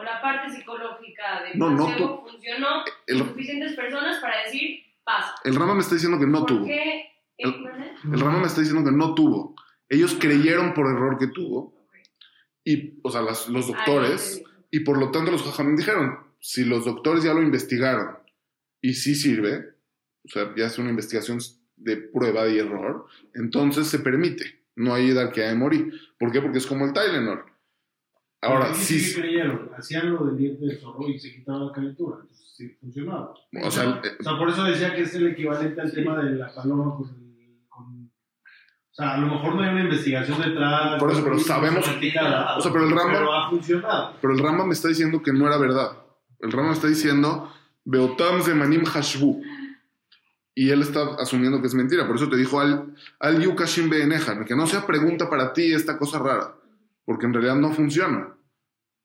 [0.00, 4.80] o la parte psicológica de No, no placebo funcionó en El, suficientes personas para decir,
[5.04, 5.34] pasa.
[5.44, 6.66] el Rama me está diciendo que no ¿Por tuvo.
[6.66, 7.10] qué?
[7.38, 7.92] El- ¿Eh?
[8.12, 9.54] El Rama me está diciendo que no tuvo.
[9.88, 11.74] Ellos creyeron por error que tuvo.
[12.64, 14.42] Y, o sea, las- los doctores...
[14.72, 18.18] Y por lo tanto los jajamín dijeron, si los doctores ya lo investigaron
[18.80, 19.74] y sí sirve,
[20.24, 21.38] o sea, ya es una investigación
[21.74, 24.60] de prueba y error, entonces se permite.
[24.76, 25.92] No hay edad que haya de morir.
[26.20, 26.40] ¿Por qué?
[26.40, 27.44] Porque es como el Tylenol.
[28.42, 32.18] Ahora, sí, sí creyeron, hacían lo del diente del zorro y se quitaba la calentura.
[32.22, 33.34] Entonces sí funcionaba.
[33.62, 36.30] o sea, eh, O sea, por eso decía que es el equivalente al tema de
[36.36, 37.58] la paloma con el.
[37.68, 40.98] con- o sea, a lo mejor no hay una investigación detrás.
[40.98, 44.14] Por eso, pero sabemos- o sea, pero el Rambam- Pero ha funcionado.
[44.20, 45.92] pero el Rama me está diciendo que no era verdad.
[46.38, 47.52] El Rama me está diciendo,
[47.84, 49.42] Beotam Zemanim Hashbu.
[50.54, 52.06] Y él está asumiendo que es mentira.
[52.06, 55.96] Por eso te dijo al, al Yukashim Beenejan, que no sea pregunta para ti esta
[55.96, 56.54] cosa rara.
[57.04, 58.36] Porque en realidad no funciona.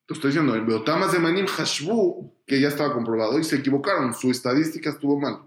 [0.07, 4.13] Te estoy diciendo, el Beotamas de Manim Hashbu, que ya estaba comprobado, y se equivocaron.
[4.13, 5.39] Su estadística estuvo mal.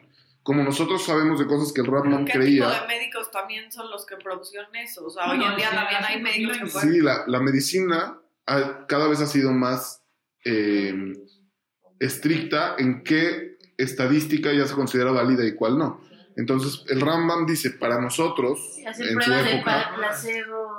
[0.43, 2.69] Como nosotros sabemos de cosas que el Ratman ¿Qué tipo creía.
[2.81, 5.05] de médicos también son los que producen eso?
[5.07, 6.93] O sea, No, hoy no, en día sí, también hay médicos que pueden...
[6.93, 10.03] Sí, la, la medicina ha- cada vez ha sido más
[10.45, 11.13] eh,
[12.01, 16.01] estricta en qué estadística ya se considera válida y cuál no.
[16.37, 20.78] Entonces, el Rambam dice, para nosotros, Hacer en su pruebas de época, pa- placebo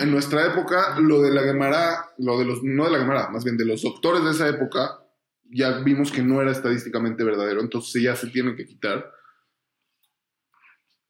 [0.00, 3.44] en nuestra época, lo de la Gemara, lo de los, no de la Gemara, más
[3.44, 5.02] bien de los doctores de esa época,
[5.50, 9.10] ya vimos que no era estadísticamente verdadero, entonces ya se tiene que quitar.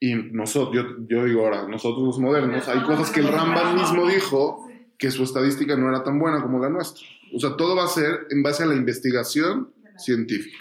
[0.00, 4.06] Y nosotros, yo, yo digo ahora, nosotros los modernos, hay cosas que el Rambam mismo
[4.06, 4.64] dijo
[4.96, 7.04] que su estadística no era tan buena como la nuestra.
[7.34, 10.58] O sea, todo va a ser en base a la investigación científica.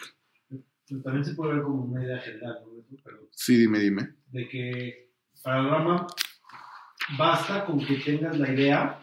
[0.89, 2.97] Pero también se puede ver como una idea general, ¿no?
[3.03, 4.15] Pero Sí, dime, dime.
[4.31, 5.11] de que
[5.43, 6.07] para el Rama
[7.17, 8.99] basta con que tengas la idea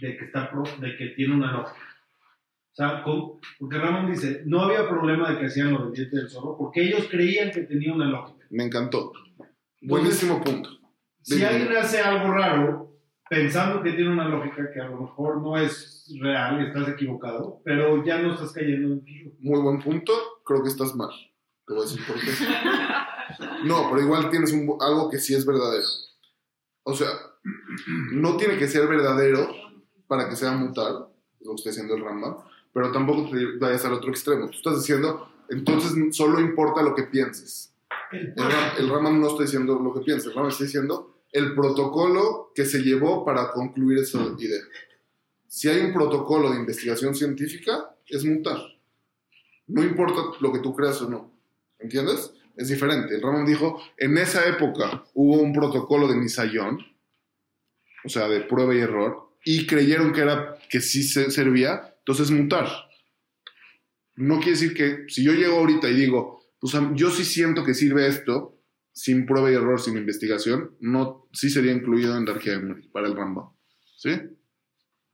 [0.00, 1.86] de que, está pro- de que tiene una lógica.
[2.72, 6.16] O sea, con- porque Ramón dice, no había problema de que hacían lo del diente
[6.16, 8.46] del zorro, porque ellos creían que tenía una lógica.
[8.50, 9.12] Me encantó.
[9.82, 10.70] Buenísimo punto.
[11.22, 12.96] Si alguien hace algo raro,
[13.28, 17.60] pensando que tiene una lógica que a lo mejor no es real y estás equivocado,
[17.64, 20.12] pero ya no estás cayendo en el Muy buen punto.
[20.44, 21.10] Creo que estás mal.
[21.66, 22.30] Te voy a decir por qué.
[23.64, 25.84] No, pero igual tienes un- algo que sí es verdadero.
[26.82, 27.08] O sea,
[28.12, 29.48] no tiene que ser verdadero
[30.06, 32.36] para que sea mutar, lo que está diciendo el Rambam,
[32.72, 34.46] pero tampoco te vayas al otro extremo.
[34.48, 37.72] Tú estás diciendo, entonces solo importa lo que pienses.
[38.12, 38.34] El-
[38.78, 42.64] El, Rambam no está diciendo lo que piensa, el Rambam está diciendo el protocolo que
[42.64, 44.62] se llevó para concluir esa idea.
[45.46, 48.58] Si hay un protocolo de investigación científica, es mutar.
[49.68, 51.32] No importa lo que tú creas o no.
[51.78, 52.32] ¿Entiendes?
[52.60, 53.14] Es diferente.
[53.14, 56.78] El Rambam dijo, en esa época hubo un protocolo de misayón,
[58.04, 62.30] o sea, de prueba y error, y creyeron que, era, que sí se servía, entonces
[62.30, 62.68] mutar.
[64.16, 67.72] No quiere decir que si yo llego ahorita y digo, pues yo sí siento que
[67.72, 68.60] sirve esto,
[68.92, 73.06] sin prueba y error, sin investigación, no, sí sería incluido en la Arquea de para
[73.06, 73.54] el Rambam.
[73.96, 74.10] ¿Sí?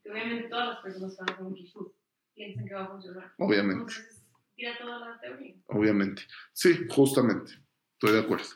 [0.05, 1.93] Obviamente todas las personas que van un kishuf
[2.35, 3.35] piensan que va a funcionar.
[3.39, 3.83] Obviamente.
[3.83, 4.16] Entonces,
[4.57, 5.55] tira toda la teoría.
[5.67, 6.23] Obviamente.
[6.53, 7.53] Sí, justamente.
[7.93, 8.47] Estoy de acuerdo.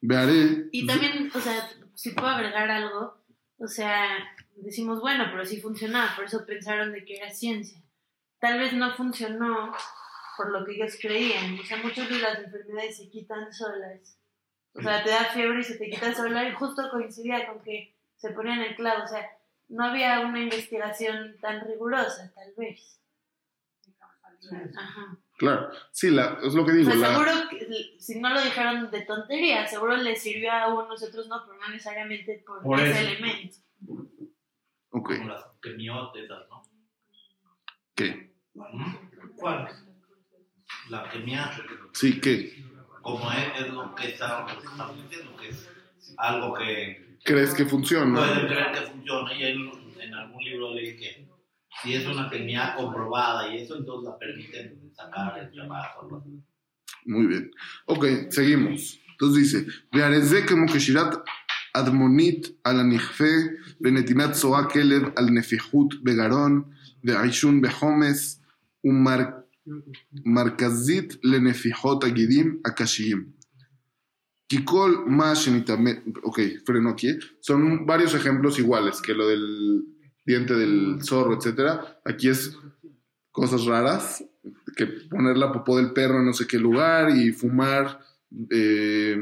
[0.00, 0.68] Vearé.
[0.72, 3.24] Y también, o sea, si puedo agregar algo,
[3.58, 4.18] o sea,
[4.56, 7.82] decimos, bueno, pero sí funcionaba, por eso pensaron de que era ciencia.
[8.38, 9.72] Tal vez no funcionó
[10.36, 11.58] por lo que ellos creían.
[11.58, 14.18] O sea, muchas de las enfermedades se quitan solas.
[14.74, 17.96] O sea, te da fiebre y se te quita sola y justo coincidía con que
[18.16, 19.04] se ponían el clavo.
[19.04, 19.26] O sea,
[19.68, 23.00] no había una investigación tan rigurosa, tal vez.
[24.76, 25.18] Ajá.
[25.38, 25.70] Claro.
[25.92, 26.90] Sí, la, es lo que O digo.
[26.90, 31.02] sea, la- seguro que si no lo dijeron de tontería, seguro les sirvió a unos
[31.02, 33.10] otros no, pero no necesariamente por, Por ese eso.
[33.10, 33.56] elemento.
[34.90, 35.16] Ok.
[35.16, 36.62] Como las quemiotes, esas, ¿no?
[37.94, 38.32] ¿Qué?
[39.36, 39.68] ¿Cuál?
[40.88, 41.50] La quemia,
[41.92, 42.64] Sí, ¿qué?
[43.02, 45.68] como es, es lo que está- estamos diciendo, que es
[46.16, 48.18] algo que ¿Crees que funciona?
[48.18, 51.25] pueden creer que funciona y en, en algún libro leí que
[51.81, 56.01] si es una quemia comprobada y eso, entonces la permiten sacar el trabajo.
[56.01, 56.29] algo así.
[57.05, 57.51] Muy bien.
[57.85, 58.99] Ok, seguimos.
[59.11, 61.17] Entonces dice, והרי כמו כשירת
[61.73, 63.33] אדמונית על הנכפה
[63.81, 66.63] ונתינת צואה כלב על נפיחות בגרון
[67.03, 68.41] ועישון בחומס
[70.25, 73.41] ומרכזית לנפיחות הגידים הקשיים.
[74.49, 75.91] כי כל מה שנתאמן,
[76.23, 77.07] ok, freno aquí,
[77.39, 79.85] son varios ejemplos iguales que lo del
[80.26, 82.00] diente del zorro, etcétera.
[82.04, 82.58] Aquí es
[83.30, 84.24] cosas raras,
[84.76, 88.00] que poner la popó del perro en no sé qué lugar y fumar,
[88.50, 89.16] eh,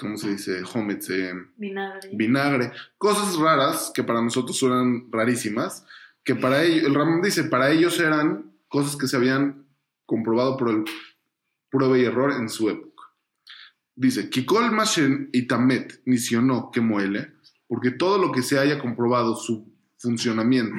[0.00, 0.62] ¿cómo se dice?
[0.72, 2.10] Hometz, eh, Vinagre.
[2.12, 5.86] vinagre, cosas raras que para nosotros suenan rarísimas,
[6.24, 9.66] que para ellos, el Ramón dice, para ellos eran cosas que se habían
[10.06, 10.84] comprobado por el
[11.70, 13.02] prueba y error en su época.
[13.94, 17.33] Dice, Kikol Mashen Itamet Nisionó que muele,
[17.74, 20.76] porque todo lo que se haya comprobado su funcionamiento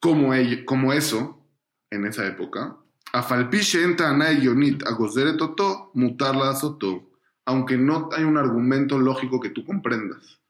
[0.00, 1.48] como, ello- como eso,
[1.90, 2.76] en esa época,
[3.14, 7.10] Afalpiche enta anay yonit agozere toto, mutarla soto,
[7.46, 10.40] aunque no hay un argumento lógico que tú comprendas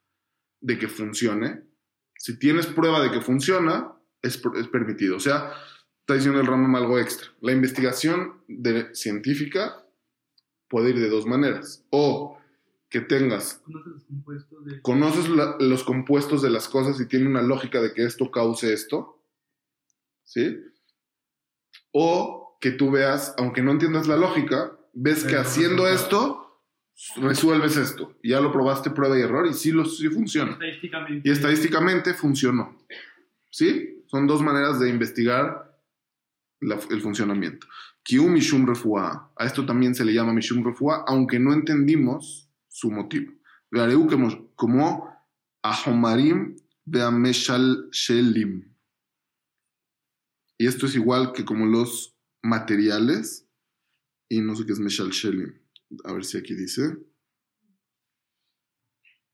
[0.61, 1.61] de que funcione,
[2.17, 5.17] si tienes prueba de que funciona, es, es permitido.
[5.17, 5.51] O sea,
[5.99, 7.27] está diciendo el Rambam algo extra.
[7.41, 9.85] La investigación de- científica
[10.69, 11.85] puede ir de dos maneras.
[11.91, 12.37] O
[12.93, 14.81] que tengas, ¿Conoces los compuestos de.?
[14.83, 18.71] conoces la- los compuestos de las cosas y tiene una lógica de que esto cause
[18.71, 19.19] esto,
[20.23, 20.59] ¿sí?
[21.91, 26.61] O que tú veas, aunque no entiendas la lógica, ves que haciendo esto,
[27.17, 28.15] resuelves esto.
[28.21, 30.51] Y ya lo probaste prueba y error y sí, lo, sí funciona.
[30.53, 31.27] Estadísticamente.
[31.27, 32.77] Y estadísticamente funcionó.
[33.49, 34.03] ¿Sí?
[34.07, 35.77] Son dos maneras de investigar
[36.61, 37.65] la- el funcionamiento.
[38.03, 39.31] Kiu Mishum Refuá.
[39.35, 43.31] A esto también se le llama Mishum Refuá, aunque no entendimos su motivo.
[43.71, 45.07] Veareu como, como
[45.61, 48.73] Ahomarim de Ameshal Shelim.
[50.57, 53.47] Y esto es igual que como los materiales.
[54.27, 55.53] Y no sé qué es Meshal Shelim.
[56.05, 56.97] A ver si aquí dice.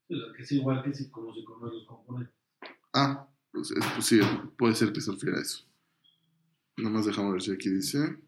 [0.08, 2.34] Que es igual que si, como si los componentes.
[2.92, 4.28] Ah, pues es posible,
[4.58, 5.64] puede ser que se refiera a eso.
[6.76, 8.20] Nomás dejamos ver si aquí dice.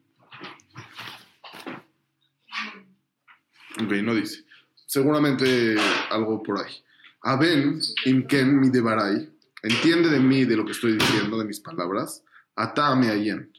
[3.82, 4.44] Ok, no dice
[4.92, 5.76] seguramente
[6.10, 6.74] algo por ahí.
[7.22, 9.32] Aben, imken mi devarai,
[9.62, 12.22] entiende de mí, de lo que estoy diciendo, de mis palabras,
[12.54, 13.50] atame ayen,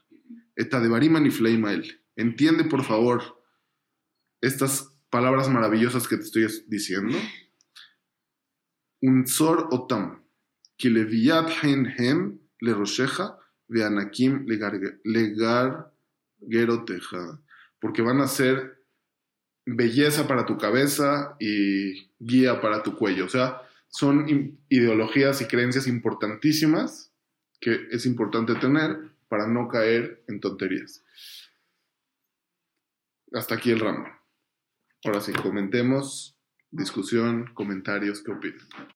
[0.55, 3.41] eta devariman y fleimael, entiende por favor
[4.41, 7.17] estas palabras maravillosas que te estoy diciendo.
[9.01, 10.23] Unzor otam,
[10.77, 14.57] kileviat hen hem le rosheja, veanakim le
[16.37, 17.41] gargeroteja,
[17.79, 18.82] porque van a ser
[19.65, 23.25] belleza para tu cabeza y guía para tu cuello.
[23.25, 27.13] O sea, son ideologías y creencias importantísimas
[27.59, 28.97] que es importante tener
[29.29, 31.03] para no caer en tonterías.
[33.31, 34.05] Hasta aquí el ramo.
[35.05, 36.37] Ahora sí, comentemos,
[36.71, 38.67] discusión, comentarios, ¿qué opinan?